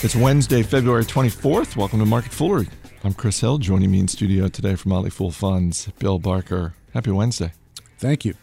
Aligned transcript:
It's 0.00 0.14
Wednesday, 0.14 0.62
February 0.62 1.04
24th. 1.04 1.74
Welcome 1.74 1.98
to 1.98 2.06
Market 2.06 2.30
Foolery. 2.30 2.68
I'm 3.02 3.14
Chris 3.14 3.40
Hill. 3.40 3.58
Joining 3.58 3.90
me 3.90 3.98
in 3.98 4.06
studio 4.06 4.46
today 4.46 4.76
from 4.76 4.90
Motley 4.90 5.10
Fool 5.10 5.32
Funds, 5.32 5.88
Bill 5.98 6.20
Barker. 6.20 6.74
Happy 6.94 7.10
Wednesday. 7.10 7.52
Thank 7.98 8.24
you. 8.24 8.34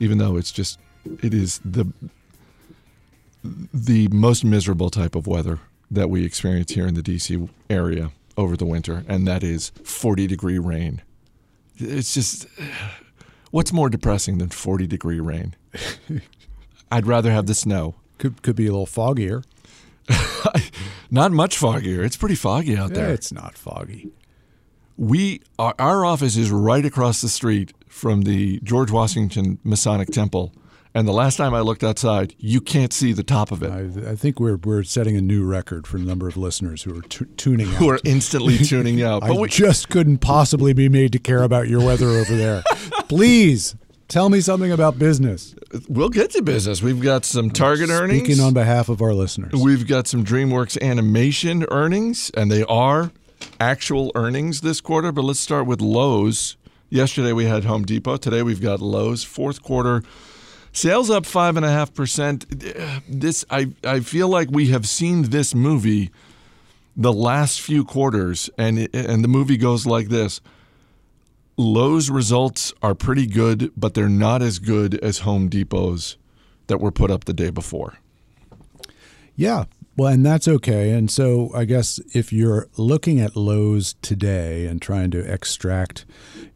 Even 0.00 0.18
though 0.18 0.36
it's 0.36 0.50
just, 0.50 0.80
it 1.22 1.32
is 1.32 1.60
the 1.64 1.92
the 3.72 4.08
most 4.08 4.44
miserable 4.44 4.90
type 4.90 5.14
of 5.14 5.28
weather 5.28 5.60
that 5.92 6.10
we 6.10 6.24
experience 6.24 6.72
here 6.72 6.88
in 6.88 6.94
the 6.94 7.02
DC 7.02 7.48
area 7.70 8.10
over 8.36 8.56
the 8.56 8.66
winter, 8.66 9.04
and 9.06 9.28
that 9.28 9.44
is 9.44 9.70
40 9.84 10.26
degree 10.26 10.58
rain. 10.58 11.02
It's 11.76 12.12
just, 12.12 12.48
what's 13.52 13.72
more 13.72 13.90
depressing 13.90 14.38
than 14.38 14.48
40 14.48 14.88
degree 14.88 15.20
rain? 15.20 15.54
I'd 16.90 17.06
rather 17.06 17.30
have 17.30 17.46
the 17.46 17.54
snow. 17.54 17.94
Could 18.18 18.42
could 18.42 18.56
be 18.56 18.66
a 18.66 18.72
little 18.72 18.86
foggier. 18.86 19.44
Not 21.10 21.32
much 21.32 21.58
foggier. 21.58 22.04
It's 22.04 22.16
pretty 22.16 22.36
foggy 22.36 22.76
out 22.76 22.94
there. 22.94 23.10
It's 23.10 23.32
not 23.32 23.58
foggy. 23.58 24.10
We 24.96 25.40
our, 25.58 25.74
our 25.78 26.04
office 26.04 26.36
is 26.36 26.50
right 26.50 26.84
across 26.84 27.20
the 27.20 27.28
street 27.28 27.72
from 27.88 28.22
the 28.22 28.60
George 28.60 28.90
Washington 28.90 29.58
Masonic 29.64 30.08
Temple, 30.08 30.52
and 30.94 31.08
the 31.08 31.12
last 31.12 31.36
time 31.36 31.54
I 31.54 31.60
looked 31.60 31.82
outside, 31.82 32.34
you 32.38 32.60
can't 32.60 32.92
see 32.92 33.12
the 33.12 33.22
top 33.22 33.50
of 33.50 33.62
it. 33.62 33.70
I, 33.70 34.10
I 34.10 34.14
think 34.14 34.38
we're 34.38 34.56
we're 34.56 34.82
setting 34.82 35.16
a 35.16 35.20
new 35.20 35.44
record 35.44 35.86
for 35.86 35.98
the 35.98 36.04
number 36.04 36.28
of 36.28 36.36
listeners 36.36 36.82
who 36.82 36.98
are 36.98 37.02
t- 37.02 37.24
tuning 37.36 37.68
out. 37.68 37.74
Who 37.76 37.88
are 37.88 37.98
instantly 38.04 38.58
tuning 38.64 39.02
out? 39.02 39.22
I 39.24 39.46
just 39.46 39.88
couldn't 39.88 40.18
possibly 40.18 40.74
be 40.74 40.88
made 40.88 41.12
to 41.12 41.18
care 41.18 41.42
about 41.42 41.66
your 41.66 41.84
weather 41.84 42.08
over 42.08 42.36
there. 42.36 42.62
Please 43.08 43.74
tell 44.10 44.28
me 44.28 44.40
something 44.40 44.70
about 44.70 44.98
business. 44.98 45.54
we'll 45.88 46.10
get 46.10 46.30
to 46.32 46.42
business. 46.42 46.82
We've 46.82 47.00
got 47.00 47.24
some 47.24 47.50
Target 47.50 47.88
earnings. 47.88 48.24
Speaking 48.24 48.42
on 48.44 48.52
behalf 48.52 48.90
of 48.90 49.00
our 49.00 49.14
listeners, 49.14 49.52
We've 49.52 49.86
got 49.86 50.06
some 50.06 50.24
DreamWorks 50.24 50.80
animation 50.82 51.64
earnings, 51.70 52.30
and 52.36 52.50
they 52.50 52.64
are 52.64 53.12
actual 53.58 54.12
earnings 54.14 54.60
this 54.60 54.80
quarter. 54.82 55.12
But 55.12 55.22
let's 55.22 55.40
start 55.40 55.66
with 55.66 55.80
Lowe's. 55.80 56.56
Yesterday 56.90 57.32
we 57.32 57.44
had 57.44 57.64
Home 57.64 57.84
Depot. 57.84 58.16
Today 58.18 58.42
we've 58.42 58.60
got 58.60 58.80
Lowe's. 58.80 59.24
Fourth 59.24 59.62
quarter 59.62 60.02
sales 60.72 61.08
up 61.10 61.24
five 61.24 61.56
and 61.56 61.64
a 61.64 61.70
half 61.70 61.94
percent. 61.94 62.46
This 63.08 63.44
I 63.48 63.68
I 63.84 64.00
feel 64.00 64.28
like 64.28 64.50
we 64.50 64.68
have 64.68 64.88
seen 64.88 65.22
this 65.30 65.54
movie 65.54 66.10
the 66.96 67.12
last 67.12 67.60
few 67.60 67.84
quarters, 67.84 68.50
and 68.58 68.78
it, 68.80 68.94
and 68.94 69.22
the 69.24 69.28
movie 69.28 69.56
goes 69.56 69.86
like 69.86 70.08
this. 70.08 70.40
Lowe's 71.60 72.10
results 72.10 72.72
are 72.82 72.94
pretty 72.94 73.26
good, 73.26 73.70
but 73.76 73.94
they're 73.94 74.08
not 74.08 74.42
as 74.42 74.58
good 74.58 74.94
as 74.96 75.18
Home 75.20 75.48
Depot's 75.48 76.16
that 76.66 76.80
were 76.80 76.90
put 76.90 77.10
up 77.10 77.24
the 77.24 77.32
day 77.32 77.50
before. 77.50 77.98
Yeah. 79.36 79.64
Well, 79.96 80.12
and 80.12 80.24
that's 80.24 80.48
okay. 80.48 80.92
And 80.92 81.10
so 81.10 81.50
I 81.54 81.64
guess 81.64 82.00
if 82.14 82.32
you're 82.32 82.68
looking 82.76 83.20
at 83.20 83.36
Lowe's 83.36 83.94
today 84.00 84.66
and 84.66 84.80
trying 84.80 85.10
to 85.10 85.20
extract 85.20 86.06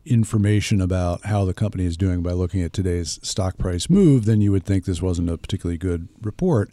information 0.06 0.80
about 0.80 1.26
how 1.26 1.44
the 1.44 1.52
company 1.52 1.84
is 1.84 1.96
doing 1.96 2.22
by 2.22 2.32
looking 2.32 2.62
at 2.62 2.72
today's 2.72 3.18
stock 3.22 3.58
price 3.58 3.90
move, 3.90 4.24
then 4.24 4.40
you 4.40 4.52
would 4.52 4.64
think 4.64 4.84
this 4.84 5.02
wasn't 5.02 5.28
a 5.28 5.36
particularly 5.36 5.76
good 5.76 6.08
report. 6.22 6.70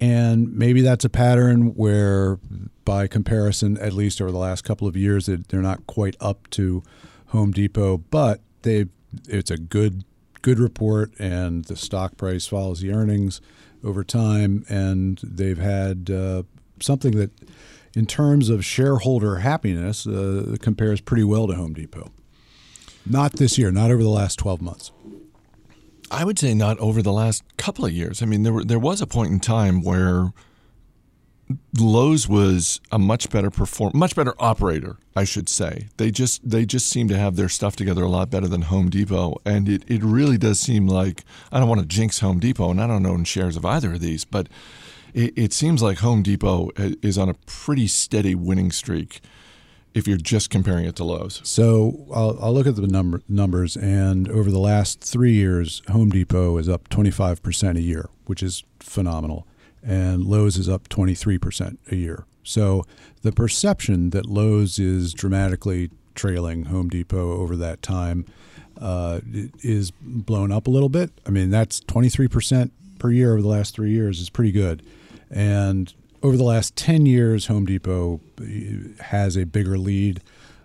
And 0.00 0.56
maybe 0.56 0.80
that's 0.80 1.04
a 1.04 1.10
pattern 1.10 1.74
where, 1.74 2.38
by 2.86 3.06
comparison, 3.06 3.76
at 3.76 3.92
least 3.92 4.22
over 4.22 4.30
the 4.30 4.38
last 4.38 4.62
couple 4.62 4.88
of 4.88 4.96
years, 4.96 5.26
they're 5.26 5.60
not 5.60 5.86
quite 5.86 6.16
up 6.20 6.48
to 6.50 6.82
Home 7.30 7.52
Depot, 7.52 7.98
but 7.98 8.40
they 8.62 8.86
it's 9.28 9.50
a 9.50 9.56
good 9.56 10.04
good 10.42 10.58
report, 10.58 11.12
and 11.18 11.64
the 11.64 11.76
stock 11.76 12.16
price 12.16 12.46
follows 12.46 12.80
the 12.80 12.92
earnings 12.92 13.40
over 13.82 14.04
time, 14.04 14.64
and 14.68 15.20
they've 15.22 15.58
had 15.58 16.10
uh, 16.10 16.42
something 16.80 17.16
that, 17.16 17.30
in 17.94 18.06
terms 18.06 18.48
of 18.48 18.64
shareholder 18.64 19.36
happiness, 19.36 20.06
uh, 20.06 20.56
compares 20.60 21.00
pretty 21.00 21.24
well 21.24 21.46
to 21.46 21.54
Home 21.54 21.74
Depot. 21.74 22.10
Not 23.06 23.34
this 23.34 23.58
year, 23.58 23.70
not 23.70 23.90
over 23.90 24.02
the 24.02 24.08
last 24.08 24.38
twelve 24.38 24.60
months. 24.60 24.92
I 26.10 26.24
would 26.24 26.38
say 26.38 26.54
not 26.54 26.78
over 26.78 27.02
the 27.02 27.12
last 27.12 27.44
couple 27.56 27.84
of 27.84 27.92
years. 27.92 28.22
I 28.22 28.26
mean, 28.26 28.42
there 28.42 28.52
were, 28.52 28.64
there 28.64 28.80
was 28.80 29.00
a 29.00 29.06
point 29.06 29.32
in 29.32 29.40
time 29.40 29.82
where 29.82 30.32
Lowe's 31.78 32.28
was 32.28 32.80
a 32.92 32.98
much 32.98 33.30
better 33.30 33.50
perform, 33.50 33.92
much 33.94 34.14
better 34.14 34.34
operator, 34.38 34.96
I 35.16 35.24
should 35.24 35.48
say. 35.48 35.88
They 35.96 36.10
just 36.10 36.48
they 36.48 36.64
just 36.64 36.88
seem 36.88 37.08
to 37.08 37.16
have 37.16 37.36
their 37.36 37.48
stuff 37.48 37.76
together 37.76 38.02
a 38.02 38.08
lot 38.08 38.30
better 38.30 38.48
than 38.48 38.62
Home 38.62 38.90
Depot, 38.90 39.36
and 39.44 39.68
it, 39.68 39.84
it 39.88 40.02
really 40.02 40.38
does 40.38 40.60
seem 40.60 40.86
like 40.86 41.24
I 41.50 41.58
don't 41.58 41.68
want 41.68 41.80
to 41.80 41.86
jinx 41.86 42.20
Home 42.20 42.38
Depot, 42.38 42.70
and 42.70 42.80
I 42.80 42.86
don't 42.86 43.06
own 43.06 43.24
shares 43.24 43.56
of 43.56 43.64
either 43.64 43.94
of 43.94 44.00
these, 44.00 44.24
but 44.24 44.48
it, 45.14 45.32
it 45.36 45.52
seems 45.52 45.82
like 45.82 45.98
Home 45.98 46.22
Depot 46.22 46.70
uh, 46.76 46.90
is 47.02 47.18
on 47.18 47.28
a 47.28 47.34
pretty 47.46 47.86
steady 47.86 48.34
winning 48.34 48.70
streak 48.70 49.20
if 49.92 50.06
you're 50.06 50.16
just 50.16 50.50
comparing 50.50 50.84
it 50.84 50.96
to 50.96 51.04
Lowe's. 51.04 51.40
So 51.44 52.06
I'll, 52.14 52.38
I'll 52.40 52.54
look 52.54 52.66
at 52.66 52.76
the 52.76 52.86
number, 52.86 53.22
numbers, 53.28 53.76
and 53.76 54.28
over 54.28 54.50
the 54.50 54.58
last 54.58 55.00
three 55.00 55.32
years, 55.32 55.82
Home 55.88 56.10
Depot 56.10 56.56
is 56.58 56.68
up 56.68 56.88
25% 56.90 57.76
a 57.76 57.80
year, 57.80 58.08
which 58.26 58.42
is 58.42 58.62
phenomenal. 58.78 59.46
And 59.82 60.24
Lowe's 60.24 60.56
is 60.56 60.68
up 60.68 60.88
23% 60.88 61.78
a 61.90 61.96
year. 61.96 62.26
So 62.42 62.84
the 63.22 63.32
perception 63.32 64.10
that 64.10 64.26
Lowe's 64.26 64.78
is 64.78 65.12
dramatically 65.14 65.90
trailing 66.14 66.66
Home 66.66 66.88
Depot 66.88 67.38
over 67.38 67.56
that 67.56 67.82
time 67.82 68.26
uh, 68.80 69.20
is 69.62 69.90
blown 70.00 70.52
up 70.52 70.66
a 70.66 70.70
little 70.70 70.88
bit. 70.88 71.10
I 71.26 71.30
mean, 71.30 71.50
that's 71.50 71.80
23% 71.80 72.70
per 72.98 73.10
year 73.10 73.32
over 73.32 73.42
the 73.42 73.48
last 73.48 73.74
three 73.74 73.90
years 73.90 74.20
is 74.20 74.30
pretty 74.30 74.52
good. 74.52 74.82
And 75.30 75.92
over 76.22 76.36
the 76.36 76.44
last 76.44 76.76
10 76.76 77.06
years, 77.06 77.46
Home 77.46 77.66
Depot 77.66 78.20
has 79.00 79.36
a 79.36 79.44
bigger 79.44 79.78
lead. 79.78 80.22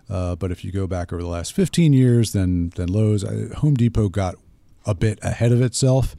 Uh, 0.08 0.36
but 0.36 0.50
if 0.50 0.64
you 0.64 0.70
go 0.70 0.86
back 0.86 1.12
over 1.12 1.22
the 1.22 1.28
last 1.28 1.52
15 1.52 1.92
years, 1.92 2.32
then, 2.32 2.72
then 2.76 2.88
Lowe's, 2.88 3.24
uh, 3.24 3.54
Home 3.58 3.74
Depot 3.74 4.08
got 4.08 4.36
a 4.84 4.94
bit 4.94 5.18
ahead 5.22 5.52
of 5.52 5.60
itself 5.60 6.14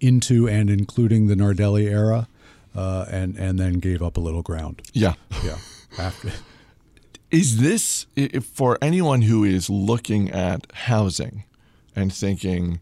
into 0.00 0.48
and 0.48 0.70
including 0.70 1.26
the 1.26 1.34
Nardelli 1.34 1.88
era, 1.88 2.28
uh, 2.74 3.06
and, 3.10 3.36
and 3.36 3.58
then 3.58 3.74
gave 3.74 4.02
up 4.02 4.16
a 4.16 4.20
little 4.20 4.42
ground. 4.42 4.82
Yeah. 4.92 5.14
Yeah. 5.44 5.58
After. 5.98 6.30
Is 7.30 7.60
this, 7.60 8.06
for 8.54 8.78
anyone 8.80 9.20
who 9.20 9.44
is 9.44 9.68
looking 9.68 10.30
at 10.30 10.66
housing 10.72 11.44
and 11.94 12.10
thinking, 12.10 12.80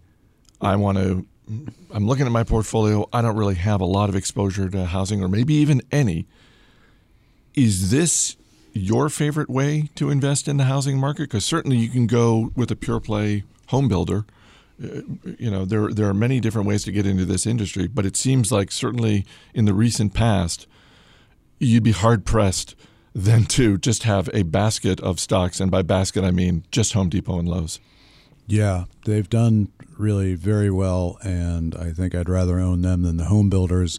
I 0.60 0.76
want 0.76 0.98
to 0.98 1.26
I'm 1.92 2.06
looking 2.06 2.26
at 2.26 2.32
my 2.32 2.42
portfolio. 2.42 3.08
I 3.12 3.22
don't 3.22 3.36
really 3.36 3.54
have 3.54 3.80
a 3.80 3.84
lot 3.84 4.08
of 4.08 4.16
exposure 4.16 4.68
to 4.68 4.86
housing, 4.86 5.22
or 5.22 5.28
maybe 5.28 5.54
even 5.54 5.80
any. 5.92 6.26
Is 7.54 7.90
this 7.90 8.36
your 8.72 9.08
favorite 9.08 9.48
way 9.48 9.90
to 9.94 10.10
invest 10.10 10.48
in 10.48 10.56
the 10.56 10.64
housing 10.64 10.98
market? 10.98 11.24
Because 11.24 11.44
certainly 11.44 11.76
you 11.76 11.88
can 11.88 12.06
go 12.06 12.52
with 12.56 12.70
a 12.70 12.76
pure 12.76 13.00
play 13.00 13.44
home 13.68 13.88
builder. 13.88 14.26
Uh, 14.82 15.00
you 15.38 15.50
know, 15.50 15.64
there 15.64 15.90
there 15.90 16.08
are 16.08 16.14
many 16.14 16.40
different 16.40 16.68
ways 16.68 16.84
to 16.84 16.92
get 16.92 17.06
into 17.06 17.24
this 17.24 17.46
industry, 17.46 17.86
but 17.86 18.04
it 18.04 18.16
seems 18.16 18.52
like 18.52 18.70
certainly 18.70 19.24
in 19.54 19.64
the 19.64 19.74
recent 19.74 20.12
past, 20.12 20.66
you'd 21.58 21.82
be 21.82 21.92
hard 21.92 22.24
pressed 22.26 22.74
then 23.14 23.44
to 23.46 23.78
just 23.78 24.02
have 24.02 24.28
a 24.34 24.42
basket 24.42 25.00
of 25.00 25.18
stocks, 25.18 25.60
and 25.60 25.70
by 25.70 25.80
basket 25.82 26.24
I 26.24 26.30
mean 26.30 26.64
just 26.70 26.92
Home 26.92 27.08
Depot 27.08 27.38
and 27.38 27.48
Lowe's. 27.48 27.80
Yeah, 28.46 28.84
they've 29.06 29.28
done 29.28 29.72
really 29.96 30.34
very 30.34 30.70
well, 30.70 31.18
and 31.22 31.74
I 31.74 31.92
think 31.92 32.14
I'd 32.14 32.28
rather 32.28 32.58
own 32.58 32.82
them 32.82 33.02
than 33.02 33.16
the 33.16 33.24
home 33.24 33.48
builders. 33.48 33.98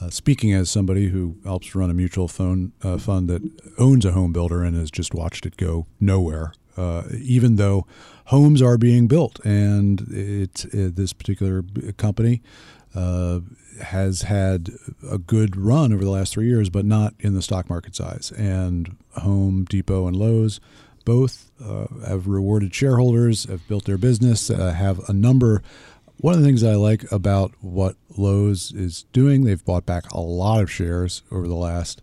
Uh, 0.00 0.10
speaking 0.10 0.52
as 0.52 0.70
somebody 0.70 1.08
who 1.08 1.36
helps 1.44 1.74
run 1.74 1.90
a 1.90 1.94
mutual 1.94 2.26
phone, 2.26 2.72
uh, 2.82 2.98
fund 2.98 3.28
that 3.28 3.42
owns 3.78 4.04
a 4.04 4.12
home 4.12 4.32
builder 4.32 4.62
and 4.64 4.76
has 4.76 4.90
just 4.90 5.14
watched 5.14 5.46
it 5.46 5.56
go 5.56 5.86
nowhere, 6.00 6.52
uh, 6.80 7.02
even 7.20 7.56
though 7.56 7.86
homes 8.26 8.62
are 8.62 8.78
being 8.78 9.06
built, 9.06 9.38
and 9.44 10.06
it's 10.10 10.64
uh, 10.64 10.90
this 10.94 11.12
particular 11.12 11.62
company 11.96 12.40
uh, 12.94 13.40
has 13.82 14.22
had 14.22 14.70
a 15.08 15.18
good 15.18 15.56
run 15.56 15.92
over 15.92 16.04
the 16.04 16.10
last 16.10 16.32
three 16.32 16.48
years, 16.48 16.70
but 16.70 16.84
not 16.84 17.14
in 17.20 17.34
the 17.34 17.42
stock 17.42 17.68
market 17.68 17.94
size. 17.94 18.32
And 18.32 18.96
Home 19.18 19.64
Depot 19.64 20.06
and 20.06 20.16
Lowe's 20.16 20.60
both 21.04 21.50
uh, 21.62 21.86
have 22.06 22.26
rewarded 22.26 22.74
shareholders, 22.74 23.44
have 23.44 23.66
built 23.68 23.84
their 23.84 23.98
business, 23.98 24.50
uh, 24.50 24.72
have 24.72 25.00
a 25.08 25.12
number. 25.12 25.62
One 26.18 26.34
of 26.34 26.40
the 26.40 26.46
things 26.46 26.62
I 26.62 26.74
like 26.74 27.10
about 27.10 27.52
what 27.60 27.96
Lowe's 28.16 28.72
is 28.72 29.04
doing, 29.12 29.44
they've 29.44 29.64
bought 29.64 29.86
back 29.86 30.10
a 30.12 30.20
lot 30.20 30.62
of 30.62 30.70
shares 30.70 31.22
over 31.30 31.48
the 31.48 31.54
last 31.54 32.02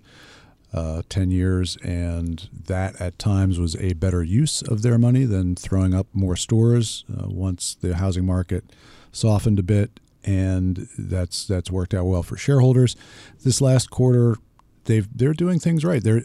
uh, 0.74 1.02
10 1.10 1.32
years, 1.32 1.78
and 1.78 2.50
that 2.52 3.00
at 3.00 3.18
times 3.18 3.60
was 3.60 3.76
a 3.78 3.94
better 3.94 4.24
use 4.24 4.62
of 4.62 4.82
their 4.82 4.98
money 4.98 5.24
than 5.24 5.56
throwing 5.56 5.94
up 5.94 6.08
more 6.14 6.36
stores 6.36 7.06
uh, 7.12 7.28
once 7.28 7.76
the 7.76 7.96
housing 7.96 8.26
market 8.26 8.66
softened 9.12 9.60
a 9.60 9.64
bit. 9.64 10.00
And 10.24 10.90
that's 10.98 11.46
that's 11.48 11.72
worked 11.72 11.94
out 11.94 12.04
well 12.06 12.22
for 12.22 12.36
shareholders. 12.36 12.98
This 13.46 13.62
last 13.62 13.90
quarter, 13.90 14.36
they've 14.84 15.08
they're 15.18 15.34
doing 15.34 15.58
things 15.60 15.86
right. 15.86 16.04
They're 16.04 16.24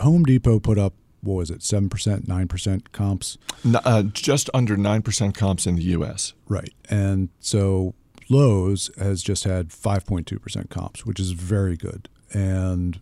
Home 0.00 0.24
Depot 0.24 0.58
put 0.58 0.78
up 0.78 0.94
what 1.22 1.34
was 1.34 1.50
it, 1.50 1.60
7%, 1.60 1.90
9% 2.26 2.82
comps? 2.92 3.36
Uh, 3.74 4.02
just 4.04 4.48
under 4.54 4.74
9% 4.74 5.34
comps 5.34 5.66
in 5.66 5.76
the 5.76 5.82
U.S. 5.82 6.32
Right. 6.48 6.72
And 6.88 7.28
so 7.40 7.94
Lowe's 8.30 8.90
has 8.98 9.22
just 9.22 9.44
had 9.44 9.68
5.2% 9.68 10.70
comps, 10.70 11.04
which 11.04 11.20
is 11.20 11.32
very 11.32 11.76
good. 11.76 12.08
and 12.32 13.00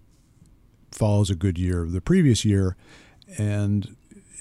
follows 0.98 1.30
a 1.30 1.34
good 1.34 1.58
year 1.58 1.82
of 1.82 1.92
the 1.92 2.00
previous 2.00 2.44
year. 2.44 2.76
And 3.38 3.96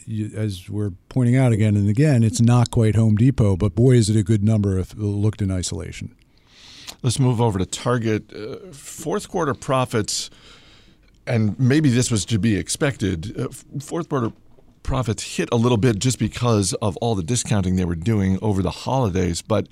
you, 0.06 0.31
as 0.36 0.69
we're 0.69 0.92
pointing 1.09 1.36
out 1.36 1.51
again 1.51 1.75
and 1.75 1.89
again, 1.89 2.24
it's 2.24 2.42
not 2.42 2.71
quite 2.71 2.95
Home 2.95 3.15
Depot, 3.15 3.56
but 3.56 3.75
boy, 3.75 3.92
is 3.92 4.09
it 4.09 4.15
a 4.15 4.24
good 4.24 4.44
number 4.44 4.80
if 4.80 4.95
looked 4.95 5.42
in 5.42 5.51
isolation. 5.51 6.15
Let's 7.04 7.19
move 7.19 7.42
over 7.42 7.59
to 7.59 7.65
Target. 7.65 8.33
Uh, 8.33 8.71
fourth 8.71 9.30
quarter 9.30 9.54
profits, 9.54 10.30
and 11.27 11.59
maybe 11.59 11.89
this 11.89 12.09
was 12.09 12.25
to 12.25 12.39
be 12.39 12.56
expected. 12.56 13.39
Uh, 13.39 13.50
fourth 13.80 14.09
quarter 14.09 14.31
profits 14.83 15.36
hit 15.36 15.50
a 15.51 15.57
little 15.57 15.77
bit 15.77 16.00
just 16.00 16.18
because 16.18 16.74
of 16.75 16.95
all 16.98 17.13
the 17.13 17.24
discounting 17.24 17.75
they 17.75 17.86
were 17.86 17.95
doing 17.95 18.39
over 18.42 18.63
the 18.63 18.71
holidays, 18.71 19.42
but 19.42 19.68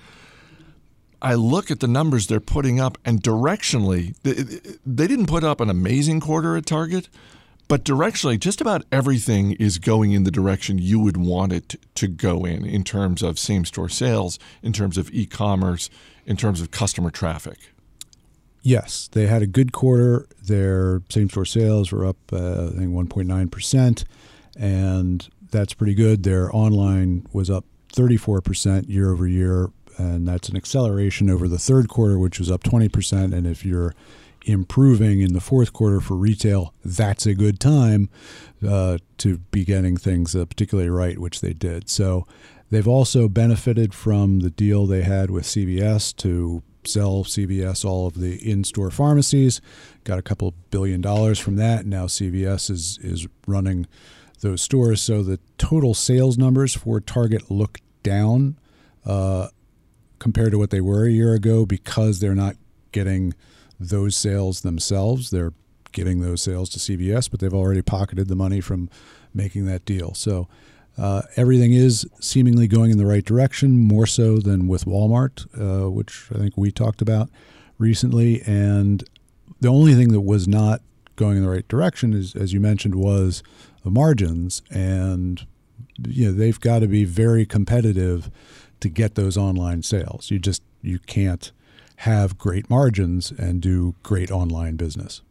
I 1.26 1.34
look 1.34 1.72
at 1.72 1.80
the 1.80 1.88
numbers 1.88 2.28
they're 2.28 2.40
putting 2.40 2.80
up, 2.80 3.00
and 3.04 3.20
directionally, 3.20 4.14
they 4.22 5.08
didn't 5.08 5.26
put 5.26 5.44
up 5.44 5.60
an 5.60 5.72
amazing 5.72 6.20
quarter 6.20 6.56
at 6.56 6.68
Target, 6.68 7.10
but 7.68 7.84
directionally, 7.84 8.40
just 8.40 8.62
about 8.62 8.86
everything 8.92 9.54
is 9.54 9.80
going 9.80 10.12
in 10.12 10.24
the 10.24 10.30
direction 10.30 10.78
you 10.78 11.00
would 11.00 11.18
want 11.18 11.52
it 11.52 11.78
to 11.96 12.08
go 12.08 12.46
in, 12.46 12.64
in 12.64 12.84
terms 12.84 13.24
of 13.24 13.40
same 13.40 13.66
store 13.66 13.90
sales, 13.90 14.38
in 14.62 14.72
terms 14.72 15.00
of 15.00 15.12
e 15.12 15.26
commerce, 15.26 15.90
in 16.28 16.38
terms 16.38 16.62
of 16.62 16.70
customer 16.70 17.10
traffic. 17.10 17.58
Yes, 18.62 19.10
they 19.12 19.26
had 19.26 19.42
a 19.42 19.48
good 19.48 19.72
quarter. 19.72 20.28
Their 20.44 21.02
same 21.10 21.32
store 21.32 21.46
sales 21.46 21.92
were 21.92 22.06
up, 22.06 22.18
uh, 22.32 22.68
I 22.68 22.70
think, 22.70 22.92
1.9%, 22.94 24.04
and 24.60 25.28
that's 25.50 25.74
pretty 25.74 25.96
good. 25.96 26.22
Their 26.22 26.56
online 26.56 27.26
was 27.34 27.50
up 27.50 27.66
34% 27.96 28.88
year 28.88 29.12
over 29.12 29.26
year, 29.26 29.72
and 29.98 30.28
that's 30.28 30.50
an 30.50 30.58
acceleration 30.58 31.30
over 31.30 31.48
the 31.48 31.60
third 31.60 31.88
quarter, 31.88 32.20
which 32.20 32.40
was 32.40 32.52
up 32.52 32.64
20%. 32.64 33.34
And 33.34 33.48
if 33.48 33.66
you're 33.66 33.94
improving 34.46 35.22
in 35.22 35.34
the 35.34 35.42
fourth 35.42 35.74
quarter 35.74 36.00
for 36.00 36.16
retail, 36.16 36.74
that's 36.84 37.26
a 37.26 37.34
good 37.34 37.60
time 37.60 38.10
uh, 38.66 38.98
to 39.18 39.40
be 39.52 39.66
getting 39.66 39.98
things 39.98 40.36
uh, 40.36 40.46
particularly 40.46 40.90
right, 40.90 41.20
which 41.20 41.42
they 41.42 41.54
did. 41.54 41.90
So 41.90 42.28
they've 42.70 42.88
also 42.88 43.28
benefited 43.28 43.94
from 43.94 44.42
the 44.42 44.50
deal 44.50 44.86
they 44.86 45.04
had 45.04 45.32
with 45.32 45.46
CVS 45.46 46.16
to 46.18 46.64
sell 46.88 47.24
CVS 47.24 47.84
all 47.84 48.08
of 48.08 48.20
the 48.20 48.36
in-store 48.48 48.92
pharmacies. 48.92 49.62
Got 50.04 50.20
a 50.20 50.22
couple 50.22 50.54
billion 50.70 51.02
dollars 51.02 51.40
from 51.40 51.56
that. 51.56 51.86
Now 51.86 52.06
CVS 52.06 52.70
is 52.70 53.00
is 53.02 53.28
running 53.48 53.88
those 54.42 54.62
stores, 54.62 55.02
so 55.02 55.24
the 55.24 55.40
total 55.58 55.94
sales 55.94 56.38
numbers 56.38 56.76
for 56.76 57.00
Target 57.00 57.50
look 57.50 57.80
down 58.04 58.60
uh, 59.06 59.48
compared 60.20 60.52
to 60.52 60.58
what 60.58 60.70
they 60.70 60.82
were 60.82 61.06
a 61.06 61.12
year 61.12 61.34
ago 61.34 61.66
because 61.66 62.20
they're 62.20 62.36
not 62.36 62.56
getting 62.92 63.34
those 63.80 64.16
sales 64.16 64.62
themselves. 64.62 65.30
They're 65.30 65.54
giving 65.92 66.22
those 66.22 66.42
sales 66.42 66.70
to 66.70 66.80
CVS, 66.80 67.30
but 67.30 67.40
they've 67.40 67.54
already 67.54 67.82
pocketed 67.82 68.28
the 68.28 68.36
money 68.36 68.62
from 68.62 68.90
making 69.34 69.66
that 69.66 69.86
deal. 69.86 70.14
So 70.14 70.48
uh, 70.98 71.24
everything 71.36 71.74
is 71.74 72.08
seemingly 72.20 72.68
going 72.68 72.92
in 72.92 72.98
the 72.98 73.06
right 73.06 73.24
direction, 73.24 73.78
more 73.78 74.06
so 74.06 74.38
than 74.38 74.68
with 74.68 74.86
Walmart, 74.86 75.46
uh, 75.60 75.90
which 75.90 76.28
I 76.34 76.38
think 76.38 76.56
we 76.56 76.72
talked 76.72 77.02
about 77.02 77.30
recently. 77.78 78.42
And 78.46 79.04
the 79.60 79.68
only 79.68 79.94
thing 79.94 80.12
that 80.14 80.22
was 80.22 80.48
not 80.48 80.82
going 81.16 81.38
in 81.38 81.44
the 81.44 81.50
right 81.50 81.68
direction 81.68 82.14
is, 82.14 82.36
as 82.36 82.54
you 82.54 82.60
mentioned, 82.60 82.96
was 82.96 83.44
the 83.84 83.92
margins. 83.92 84.62
And 84.70 85.46
you 86.08 86.26
know 86.26 86.32
they've 86.32 86.60
got 86.60 86.80
to 86.80 86.88
be 86.88 87.06
very 87.06 87.46
competitive 87.46 88.30
to 88.86 88.90
get 88.90 89.16
those 89.16 89.36
online 89.36 89.82
sales. 89.82 90.30
You 90.30 90.38
just 90.38 90.62
you 90.84 91.00
can't 91.00 91.52
have 91.98 92.38
great 92.38 92.70
margins 92.70 93.32
and 93.32 93.60
do 93.60 93.96
great 94.04 94.30
online 94.30 94.76
business. 94.76 95.24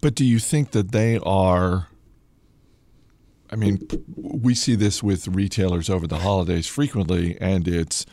But 0.00 0.14
do 0.14 0.24
you 0.24 0.38
think 0.38 0.70
that 0.70 0.92
they 0.92 1.18
are? 1.18 1.88
I 3.50 3.56
mean, 3.56 3.86
we 4.16 4.54
see 4.54 4.74
this 4.74 5.02
with 5.02 5.28
retailers 5.28 5.90
over 5.90 6.06
the 6.06 6.20
holidays 6.20 6.66
frequently, 6.66 7.36
and 7.42 7.68
it's 7.68 8.06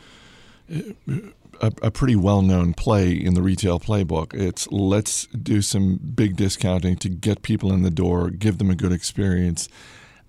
a, 0.69 1.71
a 1.81 1.92
pretty 1.92 2.18
well 2.18 2.42
known 2.42 2.74
play 2.74 3.13
in 3.13 3.33
the 3.33 3.42
retail 3.42 3.80
playbook. 3.80 4.33
It's 4.33 4.69
let's 4.71 5.25
do 5.27 5.62
some 5.62 6.01
big 6.15 6.36
discounting 6.36 6.97
to 6.97 7.07
get 7.07 7.44
people 7.44 7.71
in 7.71 7.83
the 7.83 7.92
door, 7.92 8.30
give 8.30 8.57
them 8.57 8.69
a 8.69 8.75
good 8.75 8.92
experience, 8.92 9.69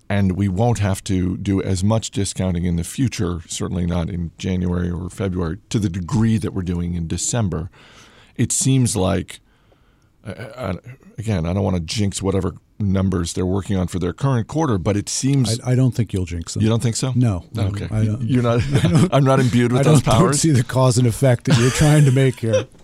and 0.09 0.33
we 0.33 0.47
won't 0.47 0.79
have 0.79 1.03
to 1.05 1.37
do 1.37 1.61
as 1.61 1.83
much 1.83 2.11
discounting 2.11 2.65
in 2.65 2.77
the 2.77 2.83
future, 2.83 3.41
certainly 3.47 3.85
not 3.85 4.09
in 4.09 4.31
January 4.37 4.89
or 4.89 5.09
February, 5.09 5.57
to 5.69 5.79
the 5.79 5.89
degree 5.89 6.37
that 6.37 6.53
we're 6.53 6.61
doing 6.61 6.93
in 6.93 7.07
December. 7.07 7.69
It 8.35 8.51
seems 8.51 8.95
like, 8.95 9.39
uh, 10.25 10.75
again, 11.17 11.45
I 11.45 11.53
don't 11.53 11.63
want 11.63 11.75
to 11.75 11.81
jinx 11.81 12.21
whatever 12.21 12.55
numbers 12.79 13.33
they're 13.33 13.45
working 13.45 13.75
on 13.75 13.87
for 13.87 13.99
their 13.99 14.13
current 14.13 14.47
quarter, 14.47 14.77
but 14.77 14.95
it 14.95 15.09
seems 15.09 15.59
I, 15.61 15.71
I 15.71 15.75
don't 15.75 15.91
think 15.91 16.13
you'll 16.13 16.25
jinx 16.25 16.53
them. 16.53 16.63
You 16.63 16.69
don't 16.69 16.81
think 16.81 16.95
so? 16.95 17.11
No. 17.15 17.45
Okay. 17.57 17.87
I 17.91 18.05
don't, 18.05 18.21
You're 18.21 18.43
not. 18.43 18.61
I'm 19.11 19.23
not 19.23 19.39
imbued 19.39 19.71
with 19.71 19.83
those 19.83 20.01
powers. 20.01 20.19
I 20.19 20.23
don't 20.23 20.33
see 20.33 20.51
the 20.51 20.63
cause 20.63 20.97
and 20.97 21.07
effect 21.07 21.45
that 21.45 21.57
you're 21.57 21.71
trying 21.71 22.05
to 22.05 22.11
make 22.11 22.39
here. 22.39 22.65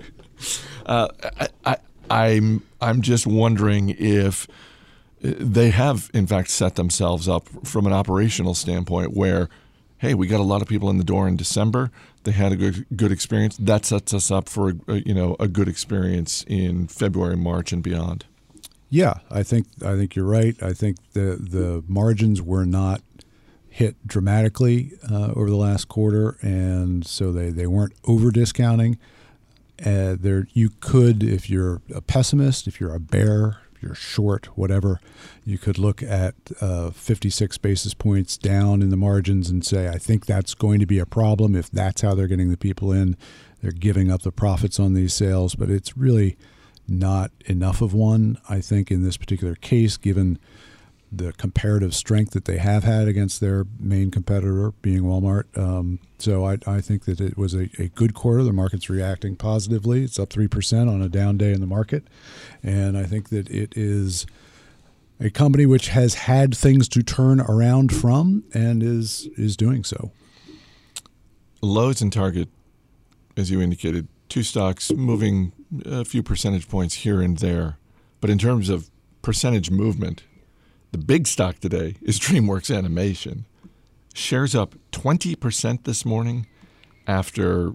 Uh, 0.86 1.08
I, 1.40 1.48
I, 1.66 1.78
I'm 2.10 2.64
I'm 2.82 3.02
just 3.02 3.26
wondering 3.26 3.96
if 3.98 4.48
they 5.24 5.70
have 5.70 6.12
in 6.14 6.28
fact 6.28 6.50
set 6.50 6.76
themselves 6.76 7.30
up 7.30 7.48
from 7.66 7.88
an 7.88 7.94
operational 7.94 8.54
standpoint 8.54 9.14
where 9.14 9.50
hey 10.00 10.14
we 10.14 10.28
got 10.28 10.42
a 10.42 10.44
lot 10.44 10.62
of 10.62 10.68
people 10.68 10.90
in 10.90 10.98
the 10.98 11.04
door 11.04 11.28
in 11.28 11.38
december. 11.38 11.92
They 12.26 12.32
had 12.32 12.52
a 12.52 12.56
good 12.56 12.86
good 12.96 13.12
experience. 13.12 13.58
That 13.58 13.86
sets 13.86 14.14
us 14.14 14.32
up 14.32 14.50
for 14.50 14.74
a, 14.88 14.96
you 14.96 15.14
know 15.14 15.36
a 15.40 15.48
good 15.48 15.68
experience 15.70 16.44
in 16.48 16.88
february 16.88 17.38
march 17.38 17.72
and 17.72 17.82
beyond. 17.82 18.26
Yeah 18.90 19.16
i 19.32 19.44
think 19.44 19.68
i 19.84 19.96
think 19.96 20.16
you're 20.16 20.26
right. 20.26 20.62
I 20.62 20.74
think 20.74 20.98
the 21.14 21.38
the 21.40 21.84
margins 21.88 22.42
were 22.42 22.66
not 22.66 23.02
hit 23.70 23.96
dramatically 24.06 24.92
uh, 25.10 25.32
over 25.36 25.50
the 25.50 25.56
last 25.56 25.88
quarter 25.88 26.38
and 26.42 27.08
so 27.08 27.32
they, 27.32 27.50
they 27.50 27.66
weren't 27.66 27.94
over 28.04 28.30
discounting. 28.30 29.00
Uh, 29.84 30.16
there 30.20 30.48
you 30.54 30.70
could 30.82 31.24
if 31.24 31.50
you're 31.50 31.82
a 31.96 32.02
pessimist 32.02 32.68
if 32.68 32.80
you're 32.80 32.94
a 32.94 33.00
bear 33.00 33.58
you're 33.84 33.94
short, 33.94 34.58
whatever, 34.58 35.00
you 35.46 35.58
could 35.58 35.78
look 35.78 36.02
at 36.02 36.34
uh, 36.62 36.90
56 36.92 37.58
basis 37.60 37.94
points 37.94 38.38
down 38.38 38.82
in 38.82 38.90
the 38.90 38.98
margins 38.98 39.50
and 39.50 39.66
say, 39.66 39.88
I 39.88 39.98
think 39.98 40.26
that's 40.26 40.56
going 40.56 40.80
to 40.80 40.86
be 40.86 41.00
a 41.00 41.06
problem 41.06 41.56
if 41.56 41.70
that's 41.70 42.02
how 42.02 42.16
they're 42.16 42.28
getting 42.28 42.50
the 42.50 42.58
people 42.58 42.92
in. 42.92 43.16
They're 43.62 43.72
giving 43.72 44.10
up 44.10 44.24
the 44.24 44.32
profits 44.32 44.80
on 44.80 44.94
these 44.94 45.14
sales, 45.14 45.56
but 45.56 45.70
it's 45.70 45.96
really 45.96 46.38
not 46.88 47.32
enough 47.46 47.82
of 47.82 47.94
one, 47.94 48.38
I 48.50 48.62
think, 48.62 48.90
in 48.90 49.04
this 49.04 49.18
particular 49.18 49.56
case, 49.56 49.98
given 49.98 50.40
the 51.18 51.34
comparative 51.34 51.94
strength 51.94 52.34
that 52.34 52.46
they 52.46 52.58
have 52.58 52.84
had 52.84 53.08
against 53.08 53.40
their 53.40 53.66
main 53.80 54.12
competitor, 54.12 54.72
being 54.82 55.04
Walmart. 55.04 55.46
Um, 55.58 56.00
so 56.18 56.46
I, 56.46 56.58
I, 56.66 56.82
think 56.82 57.06
that 57.06 57.22
it 57.22 57.38
was 57.38 57.54
a, 57.54 57.70
a, 57.80 57.90
good 57.90 58.14
quarter. 58.14 58.44
The 58.44 58.54
market's 58.54 58.90
reacting 58.90 59.36
positively. 59.36 60.04
It's 60.04 60.20
up 60.20 60.30
3% 60.30 60.90
on 60.90 61.02
a 61.02 61.10
down 61.10 61.38
day 61.38 61.54
in 61.54 61.62
the 61.62 61.68
market. 61.68 62.08
And 62.62 62.98
I 62.98 63.04
think 63.04 63.30
that 63.30 63.50
it 63.50 63.74
is 63.76 64.26
a 65.20 65.30
company 65.30 65.66
which 65.66 65.90
has 65.90 66.16
had 66.16 66.56
things 66.56 66.88
to 66.90 67.04
turn 67.04 67.40
around 67.40 67.94
from 67.94 68.44
and 68.54 68.82
is, 68.82 69.28
is 69.38 69.56
doing 69.56 69.84
so. 69.84 70.12
Lowe's 71.62 72.02
and 72.02 72.12
Target, 72.12 72.50
as 73.38 73.50
you 73.50 73.62
indicated, 73.62 74.08
two 74.30 74.44
stocks 74.44 74.92
moving 74.92 75.54
a 75.86 76.04
few 76.04 76.24
percentage 76.24 76.68
points 76.68 76.96
here 76.96 77.22
and 77.22 77.38
there. 77.38 77.78
But 78.20 78.30
in 78.30 78.38
terms 78.38 78.70
of 78.70 78.90
percentage 79.22 79.72
movement, 79.72 80.24
the 80.94 80.98
big 81.00 81.28
stock 81.28 81.60
today 81.60 81.96
is 82.02 82.20
DreamWorks 82.22 82.74
Animation. 82.74 83.46
Shares 84.14 84.56
up 84.56 84.76
20% 84.92 85.84
this 85.84 86.06
morning 86.06 86.48
after 87.08 87.74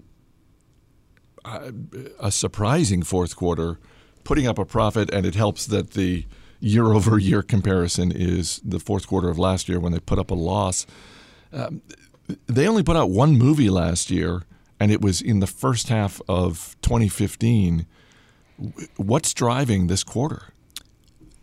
a 2.19 2.31
surprising 2.31 3.03
fourth 3.03 3.35
quarter, 3.35 3.77
putting 4.23 4.47
up 4.47 4.57
a 4.57 4.65
profit, 4.65 5.11
and 5.11 5.25
it 5.25 5.35
helps 5.35 5.65
that 5.67 5.91
the 5.91 6.25
year 6.59 6.85
over 6.85 7.17
year 7.17 7.41
comparison 7.41 8.11
is 8.11 8.61
the 8.63 8.79
fourth 8.79 9.07
quarter 9.07 9.29
of 9.29 9.37
last 9.37 9.67
year 9.69 9.79
when 9.79 9.91
they 9.91 9.99
put 9.99 10.17
up 10.17 10.31
a 10.31 10.35
loss. 10.35 10.85
Um, 11.51 11.81
they 12.47 12.67
only 12.67 12.83
put 12.83 12.95
out 12.95 13.09
one 13.09 13.37
movie 13.37 13.69
last 13.69 14.09
year, 14.09 14.43
and 14.79 14.91
it 14.91 15.01
was 15.01 15.21
in 15.21 15.39
the 15.39 15.47
first 15.47 15.89
half 15.89 16.21
of 16.29 16.77
2015. 16.81 17.85
What's 18.95 19.33
driving 19.33 19.87
this 19.87 20.03
quarter? 20.03 20.53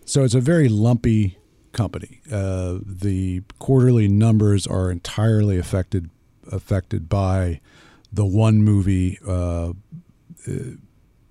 So 0.07 0.25
it's 0.25 0.35
a 0.35 0.41
very 0.41 0.69
lumpy 0.69 1.39
company. 1.77 2.21
Uh, 2.33 2.79
the 2.85 3.43
quarterly 3.59 4.09
numbers 4.09 4.67
are 4.67 4.91
entirely 4.91 5.59
affected 5.59 6.11
affected 6.51 7.09
by 7.09 7.61
the 8.13 8.25
one 8.25 8.63
movie. 8.63 9.19
Uh, 9.27 9.75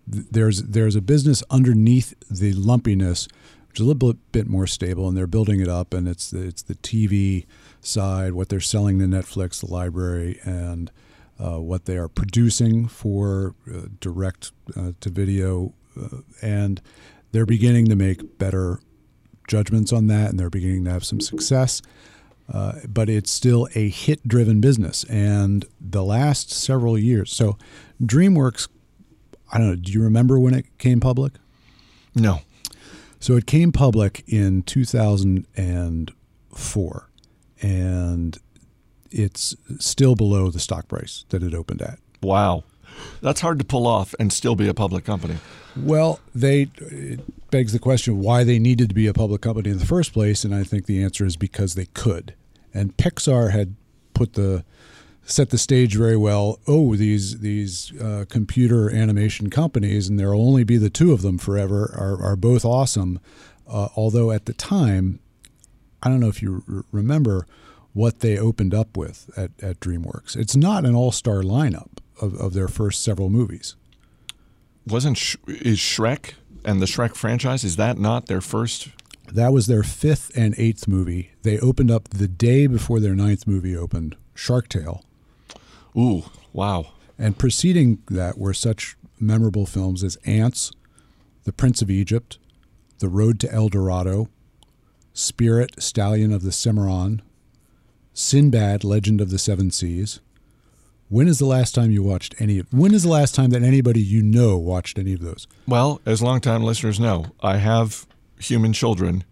there's 0.07 0.63
there's 0.63 0.95
a 0.95 1.01
business 1.01 1.43
underneath 1.49 2.13
the 2.29 2.53
lumpiness, 2.53 3.27
which 3.67 3.79
is 3.79 3.85
a 3.85 3.89
little 3.89 4.13
bit 4.31 4.47
more 4.47 4.67
stable, 4.67 5.07
and 5.07 5.17
they're 5.17 5.27
building 5.27 5.59
it 5.59 5.67
up. 5.67 5.93
And 5.93 6.07
it's 6.07 6.31
it's 6.31 6.61
the 6.61 6.75
TV 6.75 7.45
side, 7.81 8.33
what 8.33 8.49
they're 8.49 8.59
selling 8.59 8.99
to 8.99 9.05
Netflix, 9.05 9.59
the 9.59 9.73
library, 9.73 10.39
and 10.43 10.91
uh, 11.39 11.59
what 11.59 11.85
they 11.85 11.97
are 11.97 12.07
producing 12.07 12.87
for 12.87 13.55
uh, 13.67 13.87
direct 13.99 14.51
uh, 14.77 14.91
to 15.01 15.09
video 15.09 15.73
uh, 16.01 16.17
and 16.41 16.81
they're 17.31 17.45
beginning 17.45 17.85
to 17.87 17.95
make 17.95 18.37
better 18.37 18.79
judgments 19.47 19.93
on 19.93 20.07
that, 20.07 20.29
and 20.29 20.39
they're 20.39 20.49
beginning 20.49 20.85
to 20.85 20.91
have 20.91 21.05
some 21.05 21.21
success. 21.21 21.81
Uh, 22.51 22.73
but 22.87 23.09
it's 23.09 23.31
still 23.31 23.67
a 23.73 23.89
hit 23.89 24.27
driven 24.27 24.61
business. 24.61 25.03
And 25.05 25.65
the 25.81 26.03
last 26.03 26.51
several 26.51 26.95
years, 26.97 27.31
so 27.31 27.57
DreamWorks, 28.03 28.67
I 29.51 29.57
don't 29.57 29.67
know, 29.67 29.75
do 29.75 29.91
you 29.91 30.03
remember 30.03 30.39
when 30.39 30.53
it 30.53 30.65
came 30.77 30.99
public? 30.99 31.33
No. 32.13 32.41
So 33.19 33.35
it 33.35 33.47
came 33.47 33.71
public 33.71 34.23
in 34.27 34.61
2004, 34.63 37.09
and 37.61 38.37
it's 39.09 39.55
still 39.79 40.15
below 40.15 40.51
the 40.51 40.59
stock 40.59 40.87
price 40.87 41.25
that 41.29 41.41
it 41.41 41.55
opened 41.55 41.81
at. 41.81 41.97
Wow. 42.21 42.63
That's 43.21 43.41
hard 43.41 43.59
to 43.59 43.65
pull 43.65 43.87
off 43.87 44.13
and 44.19 44.31
still 44.31 44.55
be 44.55 44.67
a 44.67 44.73
public 44.73 45.05
company. 45.05 45.37
Well, 45.75 46.19
they 46.33 46.69
begs 47.55 47.71
the 47.71 47.79
question 47.79 48.19
why 48.19 48.43
they 48.43 48.59
needed 48.59 48.89
to 48.89 48.95
be 48.95 49.07
a 49.07 49.13
public 49.13 49.39
company 49.39 49.69
in 49.69 49.79
the 49.79 49.85
first 49.85 50.11
place, 50.11 50.43
and 50.43 50.53
I 50.53 50.65
think 50.65 50.87
the 50.87 51.01
answer 51.01 51.25
is 51.25 51.37
because 51.37 51.75
they 51.75 51.85
could. 51.85 52.33
And 52.73 52.97
Pixar 52.97 53.51
had 53.51 53.77
put 54.13 54.33
the 54.33 54.65
set 55.23 55.51
the 55.51 55.57
stage 55.57 55.95
very 55.95 56.17
well. 56.17 56.59
Oh, 56.67 56.97
these 56.97 57.39
these 57.39 57.93
uh, 58.01 58.25
computer 58.27 58.89
animation 58.89 59.49
companies, 59.49 60.09
and 60.09 60.19
there'll 60.19 60.45
only 60.45 60.65
be 60.65 60.75
the 60.75 60.89
two 60.89 61.13
of 61.13 61.21
them 61.21 61.37
forever, 61.37 61.95
are 61.97 62.21
are 62.21 62.35
both 62.35 62.65
awesome. 62.65 63.21
Uh, 63.65 63.87
although 63.95 64.31
at 64.31 64.47
the 64.47 64.53
time, 64.53 65.19
I 66.03 66.09
don't 66.09 66.19
know 66.19 66.27
if 66.27 66.41
you 66.41 66.61
r- 66.69 66.83
remember 66.91 67.47
what 67.93 68.19
they 68.19 68.37
opened 68.37 68.73
up 68.73 68.97
with 68.97 69.29
at, 69.37 69.51
at 69.63 69.79
DreamWorks. 69.79 70.35
It's 70.35 70.57
not 70.57 70.83
an 70.83 70.93
all 70.93 71.13
star 71.13 71.41
lineup 71.41 71.99
of, 72.21 72.33
of 72.35 72.51
their 72.51 72.67
first 72.67 73.01
several 73.01 73.29
movies. 73.29 73.77
Wasn't 74.85 75.17
Sh- 75.17 75.37
is 75.47 75.79
Shrek 75.79 76.33
and 76.65 76.81
the 76.81 76.85
Shrek 76.85 77.15
franchise 77.15 77.63
is 77.63 77.75
that 77.75 77.97
not 77.97 78.27
their 78.27 78.41
first? 78.41 78.89
That 79.31 79.53
was 79.53 79.67
their 79.67 79.83
fifth 79.83 80.31
and 80.35 80.53
eighth 80.57 80.87
movie. 80.87 81.31
They 81.43 81.59
opened 81.59 81.91
up 81.91 82.09
the 82.09 82.27
day 82.27 82.67
before 82.67 82.99
their 82.99 83.15
ninth 83.15 83.47
movie 83.47 83.75
opened, 83.75 84.15
Shark 84.33 84.69
Tale. 84.69 85.03
Ooh, 85.97 86.25
wow. 86.53 86.87
And 87.17 87.37
preceding 87.37 88.03
that 88.09 88.37
were 88.37 88.53
such 88.53 88.97
memorable 89.19 89.65
films 89.65 90.03
as 90.03 90.17
Antz, 90.25 90.71
The 91.45 91.53
Prince 91.53 91.81
of 91.81 91.89
Egypt, 91.89 92.37
The 92.99 93.09
Road 93.09 93.39
to 93.39 93.51
El 93.51 93.69
Dorado, 93.69 94.29
Spirit, 95.13 95.81
Stallion 95.81 96.33
of 96.33 96.43
the 96.43 96.51
Cimarron, 96.51 97.21
Sinbad, 98.13 98.83
Legend 98.83 99.21
of 99.21 99.29
the 99.29 99.39
Seven 99.39 99.71
Seas. 99.71 100.19
When 101.07 101.27
is 101.27 101.37
the 101.37 101.45
last 101.45 101.75
time 101.75 101.91
you 101.91 102.01
watched 102.01 102.33
any 102.39 102.59
of 102.59 102.71
when 102.73 102.93
is 102.93 103.03
the 103.03 103.09
last 103.09 103.35
time 103.35 103.51
that 103.51 103.61
anybody 103.61 104.01
you 104.01 104.23
know 104.23 104.57
watched 104.57 104.97
any 104.97 105.13
of 105.13 105.21
those? 105.21 105.47
Well, 105.67 106.01
as 106.05 106.21
longtime 106.21 106.63
listeners 106.63 106.99
know, 106.99 107.27
I 107.41 107.57
have 107.57 108.07
human 108.39 108.73
children. 108.73 109.23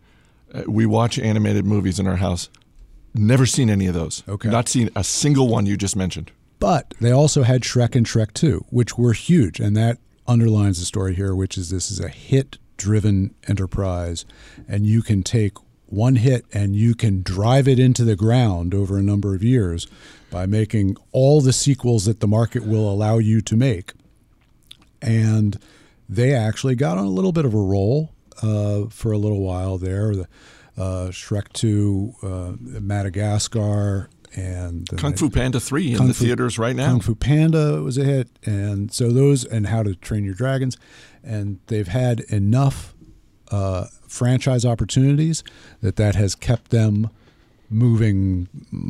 Uh, 0.53 0.63
we 0.67 0.85
watch 0.85 1.17
animated 1.17 1.65
movies 1.65 1.99
in 1.99 2.07
our 2.07 2.17
house. 2.17 2.49
Never 3.15 3.45
seen 3.45 3.69
any 3.69 3.87
of 3.87 3.93
those. 3.93 4.23
Okay. 4.27 4.49
Not 4.49 4.67
seen 4.67 4.89
a 4.95 5.03
single 5.03 5.47
one 5.47 5.65
you 5.65 5.77
just 5.77 5.95
mentioned. 5.95 6.31
But 6.59 6.93
they 7.01 7.11
also 7.11 7.43
had 7.43 7.61
Shrek 7.61 7.95
and 7.95 8.05
Shrek 8.05 8.33
2, 8.33 8.65
which 8.69 8.97
were 8.97 9.13
huge. 9.13 9.59
And 9.59 9.75
that 9.75 9.97
underlines 10.27 10.79
the 10.79 10.85
story 10.85 11.13
here, 11.13 11.35
which 11.35 11.57
is 11.57 11.69
this 11.69 11.91
is 11.91 11.99
a 11.99 12.07
hit 12.09 12.57
driven 12.77 13.35
enterprise. 13.47 14.25
And 14.67 14.85
you 14.85 15.01
can 15.01 15.23
take 15.23 15.53
one 15.93 16.15
hit 16.15 16.45
and 16.53 16.75
you 16.75 16.95
can 16.95 17.21
drive 17.21 17.67
it 17.67 17.79
into 17.79 18.03
the 18.03 18.15
ground 18.15 18.73
over 18.73 18.97
a 18.97 19.03
number 19.03 19.35
of 19.35 19.43
years 19.43 19.87
by 20.31 20.45
making 20.45 20.97
all 21.11 21.41
the 21.41 21.53
sequels 21.53 22.05
that 22.05 22.19
the 22.19 22.27
market 22.27 22.65
will 22.65 22.91
allow 22.91 23.17
you 23.19 23.41
to 23.41 23.55
make. 23.55 23.93
And 25.01 25.59
they 26.09 26.33
actually 26.33 26.75
got 26.75 26.97
on 26.97 27.05
a 27.05 27.09
little 27.09 27.31
bit 27.31 27.45
of 27.45 27.53
a 27.53 27.61
roll 27.61 28.11
uh, 28.41 28.85
for 28.89 29.11
a 29.11 29.17
little 29.17 29.41
while 29.41 29.77
there. 29.77 30.15
The, 30.15 30.27
uh, 30.75 31.07
Shrek 31.11 31.53
2, 31.53 32.13
uh, 32.23 32.51
Madagascar, 32.59 34.09
and 34.35 34.87
Kung 34.97 35.13
Fu 35.13 35.29
Panda 35.29 35.59
3 35.59 35.93
in 35.93 36.07
the 36.07 36.13
Fu- 36.13 36.25
theaters 36.25 36.57
right 36.57 36.75
now. 36.75 36.87
Kung 36.87 36.99
Fu 37.01 37.15
Panda 37.15 37.81
was 37.83 37.97
a 37.97 38.03
hit, 38.03 38.29
and 38.43 38.91
so 38.91 39.11
those 39.11 39.45
and 39.45 39.67
How 39.67 39.83
to 39.83 39.93
Train 39.95 40.23
Your 40.23 40.33
Dragons, 40.33 40.77
and 41.23 41.59
they've 41.67 41.87
had 41.87 42.21
enough 42.21 42.92
uh, 43.51 43.85
franchise 44.07 44.65
opportunities 44.65 45.43
that 45.81 45.95
that 45.97 46.15
has 46.15 46.35
kept 46.35 46.71
them 46.71 47.09
moving 47.69 48.47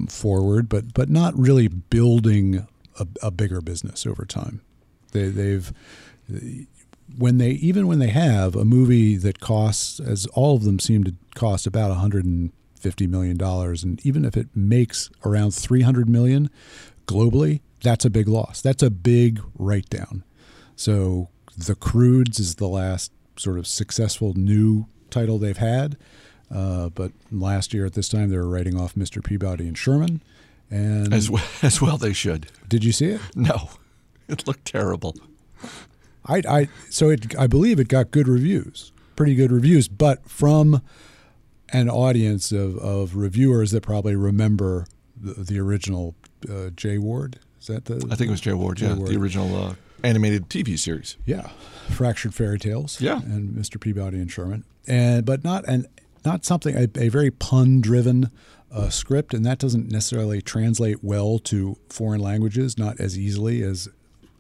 forward, 0.10 0.70
but 0.70 0.94
but 0.94 1.10
not 1.10 1.38
really 1.38 1.68
building 1.68 2.68
a, 3.00 3.08
a 3.22 3.32
bigger 3.32 3.62
business 3.62 4.06
over 4.06 4.26
time. 4.26 4.62
They, 5.12 5.28
they've 5.30 5.72
when 7.18 7.38
they 7.38 7.52
even 7.52 7.88
when 7.88 8.00
they 8.00 8.08
have 8.10 8.56
a 8.56 8.66
movie 8.66 9.18
that 9.18 9.40
costs 9.40 10.00
as 10.00 10.26
all 10.28 10.56
of 10.56 10.64
them 10.64 10.80
seem 10.80 11.04
to 11.04 11.14
cost 11.36 11.68
about 11.68 11.90
150 11.90 13.08
million 13.08 13.38
dollars 13.38 13.84
and 13.84 14.04
even 14.06 14.26
if 14.26 14.36
it 14.38 14.48
makes 14.56 15.10
around 15.26 15.54
300 15.54 16.08
million 16.10 16.50
globally 17.06 17.60
that's 17.82 18.06
a 18.06 18.10
big 18.10 18.28
loss 18.28 18.62
that's 18.62 18.82
a 18.82 18.90
big 18.90 19.42
write 19.58 19.90
down 19.90 20.24
so 20.76 21.30
the 21.58 21.76
Croods 21.76 22.40
is 22.40 22.56
the 22.56 22.68
last 22.68 23.12
sort 23.38 23.58
of 23.58 23.66
successful 23.68 24.34
new 24.36 24.86
title 25.10 25.38
they've 25.40 25.58
had 25.58 25.98
uh, 26.54 26.90
but 26.90 27.12
last 27.32 27.74
year 27.74 27.86
at 27.86 27.94
this 27.94 28.10
time 28.10 28.30
they 28.30 28.38
were 28.38 28.48
writing 28.48 28.80
off 28.80 28.96
mr 28.96 29.24
peabody 29.24 29.68
and 29.68 29.78
sherman 29.78 30.22
and 30.72 31.14
As 31.14 31.30
well, 31.30 31.46
as 31.62 31.82
well 31.82 31.98
they 31.98 32.14
should. 32.14 32.48
did 32.68 32.84
you 32.84 32.92
see 32.92 33.08
it 33.08 33.22
No. 33.36 33.70
It 34.30 34.48
looked 34.48 34.64
terrible. 34.66 35.16
I, 36.26 36.42
I 36.50 36.68
so 36.90 37.10
it 37.10 37.38
I 37.38 37.46
believe 37.46 37.78
it 37.80 37.90
got 37.90 38.10
good 38.12 38.28
reviews, 38.30 38.94
pretty 39.18 39.36
good 39.36 39.52
reviews, 39.52 39.90
but 39.90 40.28
from 40.30 40.82
an 41.74 41.90
audience 41.90 42.54
of, 42.54 42.78
of 42.78 43.18
reviewers 43.18 43.72
that 43.72 43.82
probably 43.84 44.16
remember 44.16 44.86
the, 45.22 45.34
the 45.34 45.60
original 45.60 46.16
uh, 46.50 46.70
Jay 46.76 46.98
Ward. 46.98 47.38
Is 47.60 47.68
that 47.68 47.86
the? 47.86 47.96
I 48.10 48.16
think 48.16 48.30
it 48.30 48.32
was 48.32 48.40
Jay 48.42 48.54
Ward, 48.54 48.80
yeah, 48.80 48.94
Ward. 48.96 49.10
the 49.10 49.18
original 49.18 49.54
uh, 49.56 49.76
animated 50.04 50.50
TV 50.50 50.78
series. 50.78 51.18
yeah, 51.26 51.50
fractured 51.90 52.34
fairy 52.34 52.60
tales. 52.60 53.00
Yeah. 53.02 53.22
and 53.22 53.50
Mr. 53.56 53.80
Peabody 53.80 54.18
and 54.20 54.32
Sherman, 54.32 54.64
and 54.88 55.26
but 55.26 55.44
not 55.44 55.66
and 55.68 55.88
not 56.26 56.46
something 56.46 56.76
a, 56.76 56.88
a 57.00 57.10
very 57.10 57.32
pun 57.32 57.82
driven. 57.82 58.30
Uh, 58.76 58.90
script 58.90 59.36
and 59.36 59.46
that 59.46 59.60
doesn't 59.60 59.92
necessarily 59.92 60.42
translate 60.42 61.04
well 61.04 61.38
to 61.38 61.78
foreign 61.90 62.20
languages, 62.20 62.76
not 62.76 63.00
as 63.00 63.16
easily 63.20 63.62
as 63.62 63.88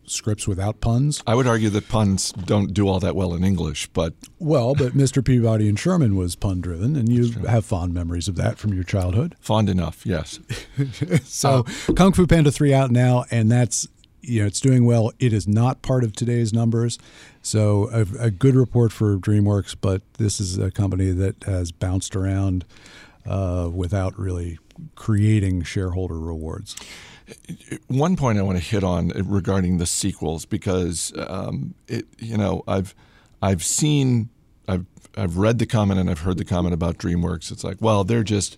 scripts 0.05 0.48
without 0.48 0.82
puns. 0.82 1.22
I 1.27 1.36
would 1.36 1.46
argue 1.46 1.70
that 1.70 1.88
puns 1.88 2.32
don't 2.32 2.74
do 2.74 2.88
all 2.88 3.00
that 3.00 3.15
well 3.15 3.36
in 3.36 3.43
English, 3.43 3.89
but 3.93 4.15
Well, 4.39 4.74
but 4.74 4.93
Mr. 4.98 5.24
Peabody 5.24 5.70
and 5.70 5.77
Sherman 5.79 6.15
was 6.15 6.36
pun 6.36 6.62
driven, 6.62 6.96
and 6.96 7.10
you 7.10 7.32
have 7.48 7.63
fond 7.63 7.93
memories 7.93 8.27
of 8.27 8.36
that 8.38 8.58
from 8.58 8.74
your 8.74 8.84
childhood. 8.84 9.36
fond 9.39 9.70
enough, 9.70 10.03
yes. 10.03 10.39
So, 11.25 11.62
Kung 11.96 12.12
Fu 12.12 12.25
Panda 12.25 12.51
3 12.51 12.74
out 12.74 12.89
now, 12.89 13.25
and 13.29 13.51
that's, 13.51 13.88
you 14.24 14.42
know, 14.42 14.48
it's 14.48 14.60
doing 14.62 14.86
well. 14.86 15.12
It 15.20 15.34
is 15.34 15.48
not 15.48 15.82
part 15.82 16.03
of 16.03 16.13
today's 16.13 16.53
numbers. 16.53 16.98
So, 17.42 17.89
a, 17.92 18.25
a 18.25 18.32
good 18.32 18.56
report 18.56 18.92
for 18.92 19.18
DreamWorks, 19.18 19.75
but 19.80 20.01
this 20.13 20.39
is 20.39 20.58
a 20.58 20.72
company 20.72 21.12
that 21.12 21.44
has 21.44 21.72
bounced 21.72 22.15
around 22.15 22.65
uh, 23.25 23.70
without 23.72 24.18
really 24.18 24.60
creating 24.96 25.63
shareholder 25.63 26.18
rewards. 26.18 26.75
One 27.88 28.15
point 28.15 28.38
I 28.38 28.42
want 28.42 28.58
to 28.58 28.63
hit 28.63 28.84
on 28.84 29.10
regarding 29.10 29.77
the 29.77 29.86
sequels 29.86 30.46
because 30.46 31.13
um, 31.18 31.74
it, 31.88 32.06
you 32.20 32.38
know, 32.38 32.63
I've 32.68 32.96
I've 33.42 33.63
seen, 33.63 34.30
I've 34.68 34.86
I've 35.15 35.38
read 35.38 35.60
the 35.60 35.65
comment 35.65 36.00
and 36.00 36.10
I've 36.10 36.20
heard 36.20 36.38
the 36.38 36.46
comment 36.46 36.74
about 36.74 36.98
DreamWorks. 36.98 37.51
It's 37.51 37.63
like, 37.63 37.77
well, 37.82 38.03
they're 38.03 38.24
just, 38.24 38.58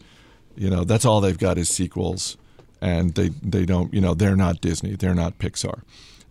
you 0.55 0.69
know, 0.69 0.83
that's 0.83 1.05
all 1.05 1.21
they've 1.21 1.37
got 1.37 1.57
is 1.57 1.69
sequels, 1.69 2.37
and 2.81 3.15
they 3.15 3.29
they 3.29 3.65
don't, 3.65 3.93
you 3.93 4.01
know, 4.01 4.13
they're 4.13 4.35
not 4.35 4.61
Disney, 4.61 4.95
they're 4.95 5.15
not 5.15 5.37
Pixar. 5.37 5.81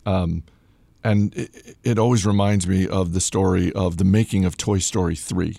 Um, 0.06 0.42
and 1.02 1.34
it, 1.36 1.76
it 1.84 1.98
always 1.98 2.24
reminds 2.24 2.66
me 2.66 2.88
of 2.88 3.12
the 3.12 3.20
story 3.20 3.72
of 3.72 3.98
the 3.98 4.04
making 4.04 4.44
of 4.44 4.56
Toy 4.56 4.78
Story 4.78 5.14
3. 5.14 5.58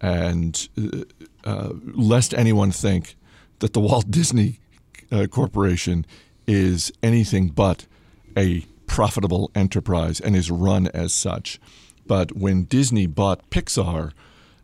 And 0.00 0.68
uh, 0.78 1.04
uh, 1.44 1.70
lest 1.82 2.32
anyone 2.34 2.70
think 2.70 3.16
that 3.58 3.72
the 3.72 3.80
Walt 3.80 4.10
Disney 4.10 4.60
uh, 5.10 5.26
Corporation 5.26 6.06
is 6.46 6.92
anything 7.02 7.48
but 7.48 7.86
a 8.36 8.64
profitable 8.86 9.50
enterprise 9.54 10.20
and 10.20 10.36
is 10.36 10.50
run 10.50 10.88
as 10.88 11.12
such. 11.12 11.60
But 12.06 12.36
when 12.36 12.64
Disney 12.64 13.06
bought 13.06 13.48
Pixar, 13.50 14.12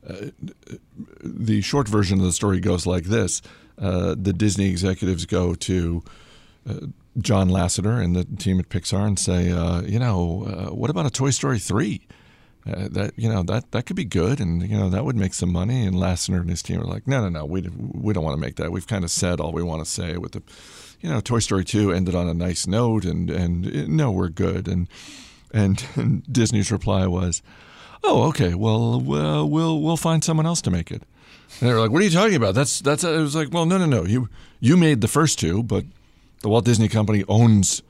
uh, 0.09 0.27
the 1.23 1.61
short 1.63 1.89
version 1.89 2.19
of 2.19 2.25
the 2.25 2.33
story 2.33 2.61
goes 2.61 2.87
like 2.87 3.05
this 3.05 3.43
uh, 3.81 4.15
The 4.19 4.33
Disney 4.33 4.69
executives 4.69 5.27
go 5.27 5.55
to 5.55 6.03
uh, 6.69 6.87
John 7.19 7.49
Lasseter 7.49 8.03
and 8.03 8.15
the 8.15 8.25
team 8.25 8.61
at 8.61 8.69
Pixar 8.69 9.07
and 9.07 9.19
say, 9.19 9.51
uh, 9.51 9.83
you 9.83 9.99
know, 9.99 10.45
uh, 10.47 10.75
what 10.75 10.91
about 10.91 11.07
a 11.07 11.11
Toy 11.11 11.31
Story 11.31 11.59
3? 11.59 12.07
Uh, 12.67 12.89
that 12.91 13.13
you 13.17 13.27
know 13.27 13.43
that 13.43 13.71
that 13.73 13.87
could 13.87 13.97
be 13.97 14.05
good, 14.05 14.39
and 14.39 14.69
you 14.69 14.77
know 14.77 14.91
that 14.91 15.03
would 15.07 15.17
make 15.17 15.33
some 15.33 15.51
money. 15.51 15.87
And 15.87 15.97
Lasseter 15.97 16.43
and 16.43 16.51
his 16.51 16.63
team 16.63 16.79
are 16.79 16.85
like, 16.85 17.09
no, 17.09 17.23
no, 17.23 17.31
no, 17.31 17.47
we 17.47 17.63
we 17.63 18.13
don't 18.13 18.23
want 18.23 18.37
to 18.37 18.41
make 18.41 18.57
that. 18.57 18.71
We've 18.71 18.87
kind 18.87 19.03
of 19.03 19.11
said 19.11 19.41
all 19.41 19.51
we 19.51 19.63
want 19.63 19.83
to 19.83 19.91
say 19.91 20.19
with 20.19 20.33
the, 20.33 20.43
you 21.01 21.09
know, 21.09 21.21
Toy 21.21 21.39
Story 21.39 21.65
two 21.65 21.91
ended 21.91 22.15
on 22.15 22.29
a 22.29 22.35
nice 22.35 22.67
note, 22.67 23.07
and 23.07 23.31
and 23.31 23.67
uh, 23.67 23.85
no, 23.89 24.11
we're 24.11 24.29
good. 24.29 24.69
And 24.69 24.89
And, 25.53 25.85
and 25.97 26.23
Disney's 26.33 26.71
reply 26.71 27.07
was, 27.07 27.43
"Oh, 28.05 28.29
okay. 28.29 28.55
Well, 28.55 29.01
well, 29.01 29.49
we'll 29.49 29.81
we'll 29.81 29.97
find 29.97 30.23
someone 30.23 30.47
else 30.47 30.61
to 30.63 30.71
make 30.71 30.91
it." 30.91 31.03
And 31.61 31.69
they 31.69 31.73
were 31.73 31.81
like, 31.81 31.91
"What 31.91 32.03
are 32.03 32.05
you 32.05 32.11
talking 32.11 32.37
about? 32.37 32.55
That's 32.55 32.81
that's." 32.81 33.05
It 33.05 33.19
was 33.19 33.35
like, 33.35 33.53
"Well, 33.53 33.67
no, 33.67 33.79
no, 33.79 33.87
no. 33.87 34.05
You 34.05 34.29
you 34.61 34.77
made 34.77 35.01
the 35.01 35.09
first 35.09 35.39
two, 35.39 35.63
but 35.63 35.85
the 36.43 36.49
Walt 36.49 36.65
Disney 36.65 36.89
Company 36.89 37.25
owns 37.29 37.83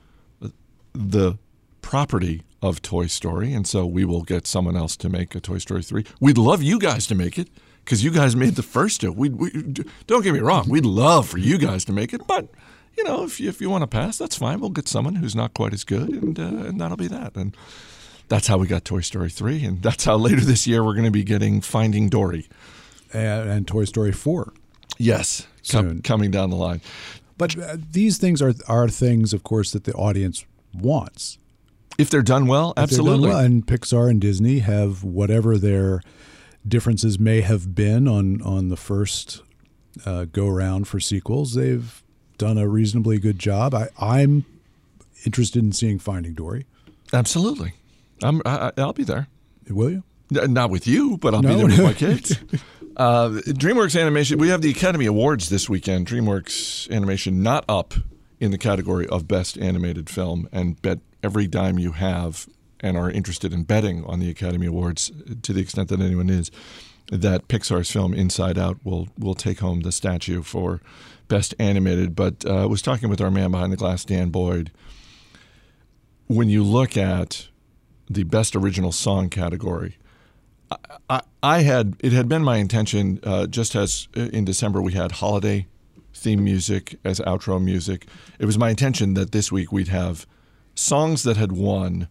the 0.92 1.38
property 1.82 2.42
of 2.62 2.82
Toy 2.82 3.06
Story, 3.06 3.52
and 3.52 3.66
so 3.66 3.86
we 3.86 4.04
will 4.04 4.22
get 4.22 4.46
someone 4.46 4.76
else 4.76 4.96
to 4.98 5.08
make 5.08 5.34
a 5.34 5.40
Toy 5.40 5.58
Story 5.58 5.82
three. 5.82 6.04
We'd 6.20 6.38
love 6.38 6.62
you 6.62 6.78
guys 6.78 7.06
to 7.08 7.14
make 7.14 7.38
it." 7.38 7.48
Because 7.82 8.04
you 8.04 8.10
guys 8.10 8.36
made 8.36 8.56
the 8.56 8.62
first 8.62 9.00
two. 9.00 9.10
We, 9.10 9.30
we 9.30 9.50
don't 10.06 10.22
get 10.22 10.34
me 10.34 10.40
wrong. 10.40 10.68
We'd 10.68 10.84
love 10.84 11.26
for 11.28 11.38
you 11.38 11.56
guys 11.56 11.84
to 11.86 11.92
make 11.92 12.12
it, 12.12 12.26
but 12.26 12.46
you 12.96 13.02
know, 13.04 13.24
if 13.24 13.40
you, 13.40 13.48
if 13.48 13.60
you 13.60 13.70
want 13.70 13.82
to 13.82 13.86
pass, 13.86 14.18
that's 14.18 14.36
fine. 14.36 14.60
We'll 14.60 14.70
get 14.70 14.86
someone 14.86 15.16
who's 15.16 15.34
not 15.34 15.54
quite 15.54 15.72
as 15.72 15.82
good, 15.82 16.10
and 16.10 16.38
uh, 16.38 16.42
and 16.42 16.80
that'll 16.80 16.98
be 16.98 17.08
that. 17.08 17.34
And 17.36 17.56
that's 18.28 18.46
how 18.46 18.58
we 18.58 18.66
got 18.66 18.84
Toy 18.84 19.00
Story 19.00 19.30
three, 19.30 19.64
and 19.64 19.82
that's 19.82 20.04
how 20.04 20.16
later 20.16 20.42
this 20.42 20.66
year 20.66 20.84
we're 20.84 20.92
going 20.92 21.06
to 21.06 21.10
be 21.10 21.24
getting 21.24 21.62
Finding 21.62 22.08
Dory 22.10 22.48
and, 23.12 23.48
and 23.50 23.66
Toy 23.68 23.84
Story 23.84 24.12
four. 24.12 24.52
Yes, 24.98 25.46
com- 25.68 26.02
coming 26.02 26.30
down 26.30 26.50
the 26.50 26.56
line. 26.56 26.80
But 27.38 27.58
uh, 27.58 27.76
these 27.92 28.18
things 28.18 28.42
are 28.42 28.52
are 28.68 28.88
things, 28.88 29.32
of 29.32 29.42
course, 29.42 29.72
that 29.72 29.84
the 29.84 29.92
audience 29.94 30.44
wants. 30.74 31.38
If 31.98 32.10
they're 32.10 32.22
done 32.22 32.46
well, 32.46 32.70
If 32.70 32.74
they're 32.76 32.84
done 32.86 32.92
absolutely. 32.98 33.28
well. 33.30 33.38
And 33.38 33.66
Pixar 33.66 34.10
and 34.10 34.20
Disney 34.20 34.60
have 34.60 35.02
whatever 35.04 35.58
their 35.58 36.00
differences 36.66 37.18
may 37.18 37.40
have 37.40 37.74
been 37.74 38.06
on 38.08 38.40
on 38.42 38.68
the 38.68 38.76
first 38.76 39.42
uh, 40.06 40.26
go 40.26 40.48
round 40.48 40.86
for 40.88 41.00
sequels. 41.00 41.54
They've 41.54 42.02
done 42.38 42.56
a 42.58 42.66
reasonably 42.68 43.18
good 43.18 43.38
job. 43.38 43.74
I, 43.74 43.88
I'm 44.00 44.44
interested 45.26 45.62
in 45.62 45.72
seeing 45.72 45.98
Finding 45.98 46.32
Dory. 46.34 46.64
Absolutely. 47.12 47.72
I'm, 48.22 48.40
I, 48.46 48.72
I'll 48.78 48.92
be 48.94 49.04
there. 49.04 49.26
Will 49.68 49.90
you? 49.90 50.02
Not 50.30 50.70
with 50.70 50.86
you, 50.86 51.16
but 51.18 51.34
I'll 51.34 51.42
No. 51.42 51.48
be 51.50 51.54
there 51.56 51.66
with 51.66 51.82
my 51.82 51.92
kids. 51.92 52.38
uh, 53.00 53.30
DreamWorks 53.30 53.98
Animation, 53.98 54.38
we 54.38 54.50
have 54.50 54.60
the 54.60 54.70
Academy 54.70 55.06
Awards 55.06 55.48
this 55.48 55.70
weekend. 55.70 56.06
DreamWorks 56.06 56.90
Animation 56.90 57.42
not 57.42 57.64
up 57.66 57.94
in 58.38 58.50
the 58.50 58.58
category 58.58 59.06
of 59.06 59.26
Best 59.26 59.56
Animated 59.56 60.10
Film, 60.10 60.46
and 60.52 60.80
bet 60.82 60.98
every 61.22 61.46
dime 61.46 61.78
you 61.78 61.92
have 61.92 62.46
and 62.80 62.98
are 62.98 63.10
interested 63.10 63.54
in 63.54 63.62
betting 63.62 64.04
on 64.04 64.20
the 64.20 64.28
Academy 64.28 64.66
Awards 64.66 65.10
to 65.40 65.54
the 65.54 65.62
extent 65.62 65.88
that 65.88 66.00
anyone 66.00 66.28
is, 66.28 66.50
that 67.10 67.48
Pixar's 67.48 67.90
film 67.90 68.12
Inside 68.12 68.58
Out 68.58 68.76
will 68.84 69.08
will 69.18 69.34
take 69.34 69.60
home 69.60 69.80
the 69.80 69.92
statue 69.92 70.42
for 70.42 70.82
Best 71.26 71.54
Animated. 71.58 72.14
But 72.14 72.44
uh, 72.44 72.64
I 72.64 72.66
was 72.66 72.82
talking 72.82 73.08
with 73.08 73.22
our 73.22 73.30
man 73.30 73.50
behind 73.50 73.72
the 73.72 73.78
glass, 73.78 74.04
Dan 74.04 74.28
Boyd. 74.28 74.72
When 76.26 76.50
you 76.50 76.62
look 76.62 76.98
at 76.98 77.48
the 78.10 78.24
Best 78.24 78.54
Original 78.54 78.92
Song 78.92 79.30
category, 79.30 79.96
I, 81.08 81.22
I 81.42 81.62
had 81.62 81.96
it 82.00 82.12
had 82.12 82.28
been 82.28 82.42
my 82.42 82.58
intention 82.58 83.20
uh, 83.24 83.46
just 83.46 83.74
as 83.74 84.08
in 84.14 84.44
December 84.44 84.80
we 84.80 84.92
had 84.92 85.12
holiday 85.12 85.66
theme 86.14 86.44
music 86.44 86.96
as 87.04 87.20
outro 87.20 87.62
music. 87.62 88.06
It 88.38 88.46
was 88.46 88.58
my 88.58 88.70
intention 88.70 89.14
that 89.14 89.32
this 89.32 89.50
week 89.50 89.72
we'd 89.72 89.88
have 89.88 90.26
songs 90.74 91.22
that 91.24 91.36
had 91.36 91.52
won 91.52 92.08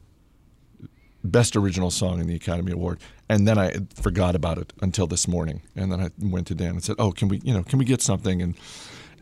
best 1.24 1.56
original 1.56 1.92
song 1.92 2.20
in 2.20 2.28
the 2.28 2.36
Academy 2.36 2.72
Award, 2.72 3.00
and 3.28 3.48
then 3.48 3.58
I 3.58 3.74
forgot 3.94 4.36
about 4.36 4.58
it 4.58 4.74
until 4.82 5.08
this 5.08 5.28
morning, 5.28 5.62
and 5.76 5.92
then 5.92 6.00
I 6.00 6.10
went 6.20 6.48
to 6.48 6.56
Dan 6.56 6.72
and 6.72 6.84
said, 6.84 6.96
"Oh, 7.00 7.12
can 7.12 7.28
we 7.28 7.40
you 7.44 7.54
know 7.54 7.64
can 7.64 7.80
we 7.80 7.86
get 7.86 8.02
something?" 8.02 8.42
and 8.42 8.56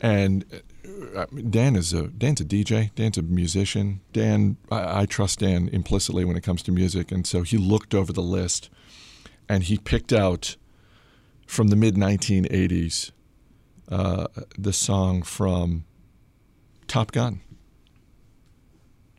and 0.00 0.44
uh, 1.14 1.26
Dan 1.50 1.76
is 1.76 1.92
a 1.92 2.08
Dan's 2.08 2.40
a 2.40 2.44
DJ. 2.44 2.94
Dan's 2.94 3.18
a 3.18 3.22
musician. 3.22 4.00
Dan, 4.12 4.56
I, 4.70 5.02
I 5.02 5.06
trust 5.06 5.40
Dan 5.40 5.68
implicitly 5.68 6.24
when 6.24 6.36
it 6.36 6.42
comes 6.42 6.62
to 6.64 6.72
music, 6.72 7.12
and 7.12 7.26
so 7.26 7.42
he 7.42 7.56
looked 7.56 7.94
over 7.94 8.12
the 8.12 8.22
list 8.22 8.70
and 9.48 9.64
he 9.64 9.78
picked 9.78 10.12
out 10.12 10.56
from 11.46 11.68
the 11.68 11.76
mid 11.76 11.94
1980s 11.94 13.10
uh, 13.90 14.26
the 14.58 14.72
song 14.72 15.22
from 15.22 15.84
Top 16.86 17.12
Gun. 17.12 17.40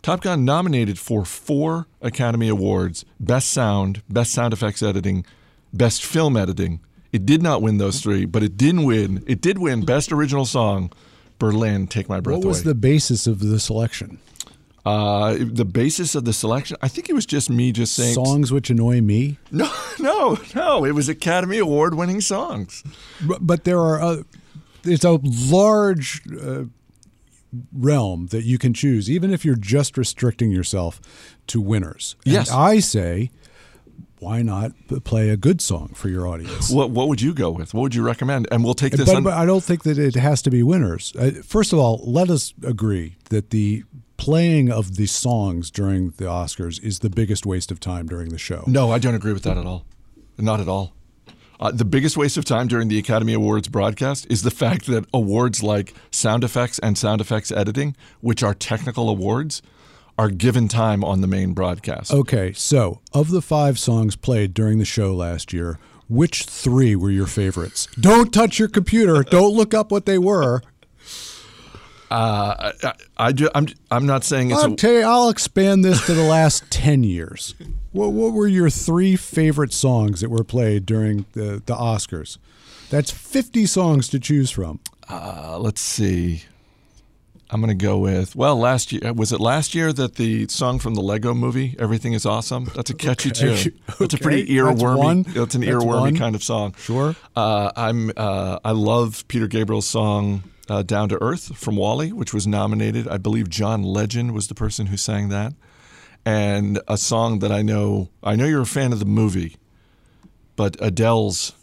Top 0.01 0.21
Gun 0.21 0.45
nominated 0.45 0.97
for 0.97 1.25
four 1.25 1.87
Academy 2.01 2.47
Awards 2.47 3.03
Best 3.19 3.49
Sound, 3.49 4.01
Best 4.09 4.31
Sound 4.31 4.53
Effects 4.53 4.81
Editing, 4.81 5.25
Best 5.73 6.05
Film 6.05 6.37
Editing. 6.37 6.79
It 7.11 7.25
did 7.25 7.41
not 7.41 7.61
win 7.61 7.79
those 7.79 8.01
three, 8.01 8.25
but 8.25 8.43
it 8.43 8.55
did 8.55 8.77
win. 8.79 9.23
It 9.27 9.41
did 9.41 9.57
win 9.57 9.83
Best 9.83 10.11
Original 10.11 10.45
Song, 10.45 10.91
Berlin, 11.39 11.87
Take 11.87 12.07
My 12.07 12.19
Breath 12.19 12.35
Away. 12.35 12.45
What 12.45 12.47
was 12.47 12.59
Away. 12.59 12.69
the 12.69 12.75
basis 12.75 13.27
of 13.27 13.39
the 13.39 13.59
selection? 13.59 14.19
Uh, 14.85 15.35
the 15.39 15.65
basis 15.65 16.15
of 16.15 16.25
the 16.25 16.33
selection, 16.33 16.77
I 16.81 16.87
think 16.87 17.09
it 17.09 17.13
was 17.13 17.25
just 17.25 17.49
me 17.49 17.71
just 17.71 17.93
saying 17.93 18.13
Songs 18.13 18.51
which 18.51 18.69
annoy 18.69 19.01
me. 19.01 19.37
No, 19.51 19.71
no, 19.99 20.37
no. 20.55 20.85
It 20.85 20.93
was 20.93 21.09
Academy 21.09 21.57
Award 21.57 21.95
winning 21.95 22.21
songs. 22.21 22.83
But, 23.25 23.45
but 23.45 23.63
there 23.65 23.79
are 23.79 24.01
uh, 24.01 24.23
it's 24.83 25.03
a 25.03 25.19
large 25.23 26.21
uh, 26.41 26.63
realm 27.73 28.27
that 28.27 28.43
you 28.43 28.57
can 28.57 28.73
choose, 28.73 29.09
even 29.09 29.33
if 29.33 29.43
you're 29.43 29.55
just 29.55 29.97
restricting 29.97 30.51
yourself 30.51 31.01
to 31.47 31.59
winners. 31.59 32.15
And 32.25 32.33
Yes. 32.33 32.51
I 32.51 32.79
say, 32.79 33.31
why 34.19 34.41
not 34.41 34.71
play 35.03 35.29
a 35.29 35.37
good 35.37 35.61
song 35.61 35.93
for 35.95 36.09
your 36.09 36.27
audience? 36.27 36.69
What 36.69 36.89
what 36.91 37.07
would 37.07 37.21
you 37.21 37.33
go 37.33 37.49
with? 37.51 37.73
What 37.73 37.81
would 37.81 37.95
you 37.95 38.03
recommend? 38.03 38.47
And 38.51 38.63
we'll 38.63 38.73
take 38.73 38.93
this 38.93 39.05
But, 39.07 39.15
on. 39.17 39.23
but 39.23 39.33
I 39.33 39.45
don't 39.45 39.63
think 39.63 39.83
that 39.83 39.97
it 39.97 40.15
has 40.15 40.41
to 40.43 40.49
be 40.49 40.61
winners. 40.63 41.13
Uh, 41.17 41.31
first 41.43 41.73
of 41.73 41.79
all, 41.79 42.01
let 42.05 42.29
us 42.29 42.53
agree 42.65 43.15
that 43.29 43.49
the 43.51 43.83
playing 44.17 44.69
of 44.71 44.95
the 44.97 45.05
songs 45.05 45.71
during 45.71 46.09
the 46.17 46.25
Oscars 46.25 46.83
is 46.83 46.99
the 46.99 47.09
biggest 47.09 47.45
waste 47.45 47.71
of 47.71 47.79
time 47.79 48.05
during 48.07 48.29
the 48.29 48.37
show. 48.37 48.63
no, 48.67 48.91
I 48.91 48.99
don't 48.99 49.15
agree 49.15 49.31
with 49.33 49.43
that 49.43 49.57
at 49.57 49.65
all. 49.65 49.85
Not 50.37 50.59
at 50.59 50.67
all. 50.67 50.93
Uh, 51.61 51.71
the 51.71 51.85
biggest 51.85 52.15
waste 52.15 52.37
of 52.37 52.45
time 52.45 52.67
during 52.67 52.87
the 52.87 52.97
Academy 52.97 53.33
Awards 53.33 53.67
broadcast 53.67 54.25
is 54.29 54.43
the 54.43 54.51
fact 54.51 54.87
that 54.87 55.05
awards 55.13 55.61
like 55.61 55.93
sound 56.11 56.43
effects 56.45 56.79
and 56.79 56.97
sound 56.97 57.19
effects 57.19 57.51
editing, 57.51 57.95
which 58.21 58.41
are 58.43 58.53
technical 58.53 59.09
awards, 59.09 59.61
are 60.19 60.29
given 60.29 60.67
time 60.67 61.01
on 61.01 61.21
the 61.21 61.27
main 61.27 61.53
broadcast. 61.53 62.11
Okay, 62.11 62.51
so 62.51 62.99
of 63.13 63.31
the 63.31 63.41
five 63.41 63.79
songs 63.79 64.17
played 64.17 64.53
during 64.53 64.77
the 64.77 64.83
show 64.83 65.15
last 65.15 65.53
year, 65.53 65.79
which 66.09 66.43
three 66.43 66.93
were 66.93 67.09
your 67.09 67.25
favorites? 67.25 67.87
Don't 67.97 68.33
touch 68.33 68.59
your 68.59 68.67
computer. 68.67 69.23
Don't 69.23 69.55
look 69.55 69.73
up 69.73 69.93
what 69.93 70.05
they 70.05 70.17
were. 70.17 70.61
Uh, 72.11 72.73
I, 72.83 72.93
I, 73.17 73.31
do, 73.31 73.49
I'm, 73.55 73.67
I'm 73.89 74.05
not 74.05 74.25
saying 74.25 74.51
it's 74.51 74.61
I'll 74.61 74.73
a, 74.73 74.75
tell 74.75 74.91
you, 74.91 75.03
I'll 75.03 75.29
expand 75.29 75.85
this 75.85 76.05
to 76.07 76.13
the 76.13 76.23
last 76.23 76.63
10 76.69 77.05
years. 77.05 77.55
What, 77.93 78.11
what 78.11 78.33
were 78.33 78.47
your 78.47 78.69
three 78.69 79.15
favorite 79.15 79.71
songs 79.71 80.19
that 80.19 80.29
were 80.29 80.43
played 80.43 80.85
during 80.85 81.27
the, 81.31 81.63
the 81.65 81.75
Oscars? 81.75 82.39
That's 82.89 83.09
50 83.09 83.65
songs 83.67 84.09
to 84.09 84.19
choose 84.19 84.51
from. 84.51 84.81
Uh, 85.07 85.57
let's 85.61 85.79
see. 85.79 86.43
I'm 87.51 87.61
going 87.61 87.75
to 87.75 87.85
go 87.85 87.97
with 87.97 88.35
well, 88.35 88.55
last 88.57 88.91
year 88.91 89.11
was 89.13 89.31
it 89.31 89.39
last 89.39 89.73
year 89.73 89.91
that 89.93 90.15
the 90.15 90.47
song 90.49 90.77
from 90.77 90.93
the 90.93 91.01
Lego 91.01 91.33
Movie 91.33 91.75
"Everything 91.79 92.13
Is 92.13 92.25
Awesome"? 92.25 92.65
That's 92.75 92.91
a 92.91 92.93
catchy 92.93 93.29
Okay. 93.31 93.63
tune. 93.63 93.79
That's 93.87 93.99
a 94.01 94.03
Okay. 94.03 94.17
pretty 94.17 94.41
That's 94.55 94.79
earwormy. 94.81 94.97
one. 94.97 95.21
That's 95.23 95.55
an 95.55 95.61
That's 95.61 95.73
earwormy 95.73 95.99
one. 96.01 96.15
kind 96.17 96.35
of 96.35 96.43
song. 96.43 96.75
Sure. 96.77 97.15
Uh, 97.35 97.71
I'm. 97.75 98.11
Uh, 98.15 98.59
I 98.63 98.71
love 98.71 99.27
Peter 99.27 99.47
Gabriel's 99.47 99.87
song 99.87 100.43
uh, 100.69 100.83
"Down 100.83 101.09
to 101.09 101.17
Earth" 101.23 101.57
from 101.57 101.75
WALL-E, 101.75 102.11
which 102.11 102.33
was 102.35 102.45
nominated. 102.45 103.07
I 103.07 103.17
believe 103.17 103.49
John 103.49 103.81
Legend 103.81 104.33
was 104.35 104.47
the 104.47 104.55
person 104.55 104.85
who 104.87 104.97
sang 104.97 105.29
that, 105.29 105.53
and 106.25 106.79
a 106.87 106.97
song 106.97 107.39
that 107.39 107.51
I 107.51 107.63
know. 107.63 108.09
I 108.23 108.35
know 108.35 108.45
you're 108.45 108.61
a 108.61 108.65
fan 108.67 108.93
of 108.93 108.99
the 108.99 109.05
movie, 109.05 109.57
but 110.55 110.75
Adele's 110.79 111.53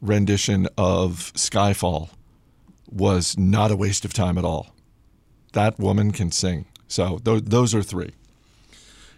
rendition 0.00 0.66
of 0.78 1.30
"Skyfall" 1.34 2.08
was 2.90 3.36
not 3.36 3.70
a 3.70 3.76
waste 3.76 4.06
of 4.06 4.14
time 4.14 4.38
at 4.38 4.44
all. 4.46 4.68
That 5.52 5.78
woman 5.78 6.12
can 6.12 6.30
sing. 6.32 6.66
So 6.88 7.18
th- 7.24 7.44
those 7.44 7.74
are 7.74 7.82
three. 7.82 8.10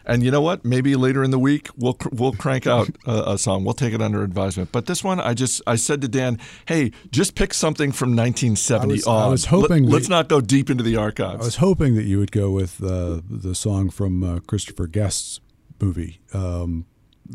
And 0.07 0.23
you 0.23 0.31
know 0.31 0.41
what? 0.41 0.64
Maybe 0.64 0.97
later 0.97 1.23
in 1.23 1.31
the 1.31 1.38
week 1.38 1.69
we'll 1.77 1.93
cr- 1.93 2.09
we'll 2.12 2.33
crank 2.33 2.67
out 2.67 2.88
a, 3.07 3.33
a 3.33 3.38
song. 3.38 3.62
We'll 3.64 3.75
take 3.75 3.93
it 3.93 4.01
under 4.01 4.23
advisement. 4.23 4.73
But 4.73 4.87
this 4.87 5.05
one, 5.05 5.21
I 5.21 5.35
just 5.35 5.61
I 5.67 5.77
said 5.77 6.01
to 6.01 6.09
Dan, 6.09 6.38
"Hey, 6.67 6.93
just 7.11 7.35
pick 7.35 7.53
something 7.53 7.93
from 7.93 8.17
1970 8.17 8.91
I 8.93 8.95
was- 8.95 9.07
I 9.07 9.29
was 9.29 9.45
hoping 9.47 9.85
Let, 9.85 10.03
us 10.03 10.09
not 10.09 10.29
go 10.29 10.41
deep 10.41 10.71
into 10.71 10.83
the 10.83 10.97
archives. 10.97 11.43
I 11.43 11.45
was 11.45 11.57
hoping 11.57 11.95
that 11.97 12.05
you 12.05 12.19
would 12.19 12.33
go 12.33 12.51
with 12.51 12.83
uh, 12.83 13.21
the 13.29 13.55
song 13.55 13.91
from 13.91 14.25
uh, 14.25 14.38
Christopher 14.47 14.87
Guest's 14.87 15.41
movie, 15.79 16.21
um, 16.33 16.87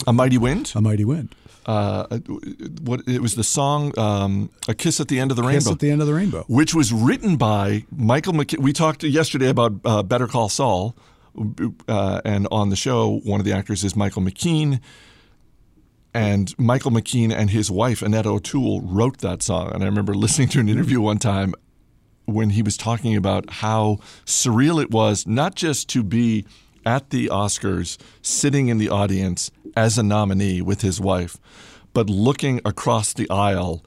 a 0.07 0.13
Mighty 0.13 0.39
Wind. 0.39 0.71
A 0.73 0.81
Mighty 0.81 1.05
Wind. 1.05 1.35
Uh, 1.65 2.19
what 2.81 3.01
it 3.07 3.21
was 3.21 3.35
the 3.35 3.43
song 3.43 3.97
um, 3.97 4.49
"A 4.67 4.73
Kiss 4.73 4.99
at 4.99 5.07
the 5.07 5.19
End 5.19 5.31
of 5.31 5.37
the 5.37 5.43
Kiss 5.43 5.65
Rainbow." 5.65 5.71
at 5.71 5.79
the 5.79 5.91
End 5.91 6.01
of 6.01 6.07
the 6.07 6.13
Rainbow. 6.13 6.43
which 6.47 6.73
was 6.73 6.91
written 6.91 7.37
by 7.37 7.85
Michael 7.95 8.33
McKean. 8.33 8.59
We 8.59 8.73
talked 8.73 9.03
yesterday 9.03 9.49
about 9.49 9.73
uh, 9.85 10.03
Better 10.03 10.27
Call 10.27 10.49
Saul, 10.49 10.95
uh, 11.87 12.21
and 12.25 12.47
on 12.51 12.69
the 12.69 12.75
show, 12.75 13.19
one 13.23 13.39
of 13.39 13.45
the 13.45 13.53
actors 13.53 13.83
is 13.83 13.95
Michael 13.95 14.21
McKean. 14.21 14.79
And 16.15 16.53
Michael 16.59 16.91
McKean 16.91 17.33
and 17.33 17.49
his 17.49 17.71
wife, 17.71 18.03
Annette 18.03 18.27
O'Toole, 18.27 18.81
wrote 18.81 19.17
that 19.19 19.41
song. 19.41 19.71
And 19.73 19.81
I 19.81 19.87
remember 19.87 20.13
listening 20.13 20.47
to 20.49 20.59
an 20.59 20.69
interview 20.69 21.01
one 21.01 21.17
time 21.17 21.55
when 22.25 22.51
he 22.51 22.61
was 22.61 22.77
talking 22.77 23.15
about 23.15 23.49
how 23.49 23.97
surreal 24.25 24.79
it 24.79 24.91
was, 24.91 25.25
not 25.25 25.55
just 25.55 25.89
to 25.89 26.03
be 26.03 26.45
at 26.85 27.09
the 27.09 27.27
Oscars, 27.27 27.97
sitting 28.21 28.67
in 28.67 28.77
the 28.77 28.89
audience 28.89 29.51
as 29.75 29.97
a 29.97 30.03
nominee 30.03 30.61
with 30.61 30.81
his 30.81 30.99
wife, 30.99 31.37
but 31.93 32.09
looking 32.09 32.61
across 32.65 33.13
the 33.13 33.29
aisle 33.29 33.83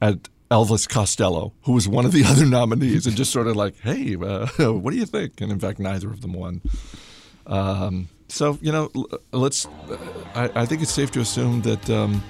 at 0.00 0.28
Elvis 0.50 0.88
Costello, 0.88 1.52
who 1.62 1.72
was 1.72 1.88
one 1.88 2.04
of 2.04 2.12
the 2.12 2.24
other 2.26 2.46
nominees, 2.46 3.06
and 3.06 3.16
just 3.16 3.32
sort 3.32 3.46
of 3.46 3.56
like, 3.56 3.78
hey, 3.80 4.16
uh, 4.16 4.46
what 4.72 4.90
do 4.92 4.96
you 4.96 5.06
think? 5.06 5.40
And 5.40 5.50
in 5.50 5.58
fact, 5.58 5.78
neither 5.78 6.08
of 6.08 6.20
them 6.20 6.34
won. 6.34 6.60
Um, 7.46 8.08
so, 8.28 8.58
you 8.62 8.72
know, 8.72 8.90
let's, 9.32 9.66
I, 10.34 10.50
I, 10.54 10.66
think 10.66 10.80
it's 10.80 10.92
safe 10.92 11.10
to 11.12 11.20
assume 11.20 11.62
that. 11.62 11.90
Um, 11.90 12.22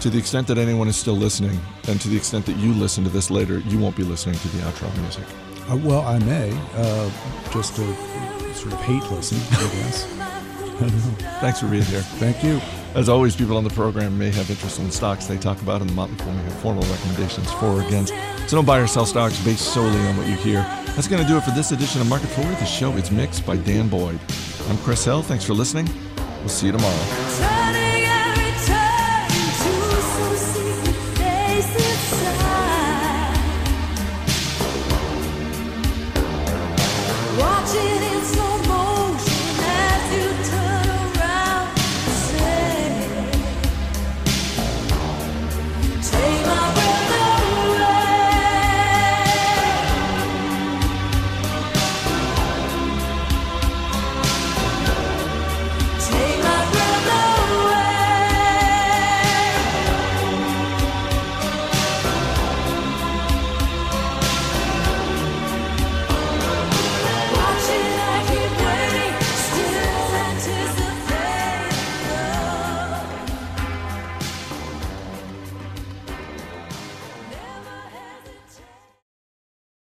to 0.00 0.08
the 0.08 0.18
extent 0.18 0.46
that 0.46 0.56
anyone 0.56 0.88
is 0.88 0.96
still 0.96 1.14
listening, 1.14 1.60
and 1.86 2.00
to 2.00 2.08
the 2.08 2.16
extent 2.16 2.46
that 2.46 2.56
you 2.56 2.72
listen 2.72 3.04
to 3.04 3.10
this 3.10 3.30
later, 3.30 3.58
you 3.58 3.78
won't 3.78 3.94
be 3.96 4.02
listening 4.02 4.34
to 4.36 4.48
the 4.48 4.58
outro 4.62 4.90
music. 5.02 5.24
Uh, 5.70 5.76
well, 5.76 6.00
I 6.00 6.18
may, 6.20 6.50
uh, 6.74 7.10
just 7.52 7.76
to 7.76 8.39
sort 8.60 8.74
of 8.74 8.80
hate 8.80 9.02
listen, 9.10 9.38
I 9.52 9.70
guess. 9.74 10.04
Thanks 11.40 11.60
for 11.60 11.68
being 11.68 11.82
here. 11.84 12.00
Thank 12.00 12.44
you. 12.44 12.60
As 12.94 13.08
always, 13.08 13.36
people 13.36 13.56
on 13.56 13.64
the 13.64 13.70
program 13.70 14.18
may 14.18 14.30
have 14.30 14.50
interest 14.50 14.78
in 14.78 14.86
the 14.86 14.92
stocks 14.92 15.26
they 15.26 15.38
talk 15.38 15.60
about, 15.62 15.80
and 15.80 15.88
the 15.88 15.94
Motley 15.94 16.16
Fool 16.16 16.32
may 16.32 16.42
have 16.42 16.54
formal 16.54 16.82
recommendations 16.84 17.50
for 17.52 17.66
or 17.66 17.82
against. 17.82 18.12
So 18.48 18.56
don't 18.56 18.64
buy 18.64 18.78
or 18.80 18.86
sell 18.86 19.06
stocks 19.06 19.42
based 19.44 19.72
solely 19.72 19.98
on 20.08 20.16
what 20.16 20.26
you 20.26 20.34
hear. 20.34 20.62
That's 20.94 21.08
going 21.08 21.22
to 21.22 21.28
do 21.28 21.36
it 21.36 21.44
for 21.44 21.52
this 21.52 21.72
edition 21.72 22.00
of 22.00 22.08
Market 22.08 22.28
Foolery. 22.28 22.54
The 22.56 22.66
show 22.66 22.92
is 22.92 23.10
mixed 23.10 23.46
by 23.46 23.56
Dan 23.56 23.88
Boyd. 23.88 24.18
I'm 24.68 24.78
Chris 24.78 25.04
Hill. 25.04 25.22
Thanks 25.22 25.44
for 25.44 25.54
listening. 25.54 25.88
We'll 26.40 26.48
see 26.48 26.66
you 26.66 26.72
tomorrow. 26.72 27.59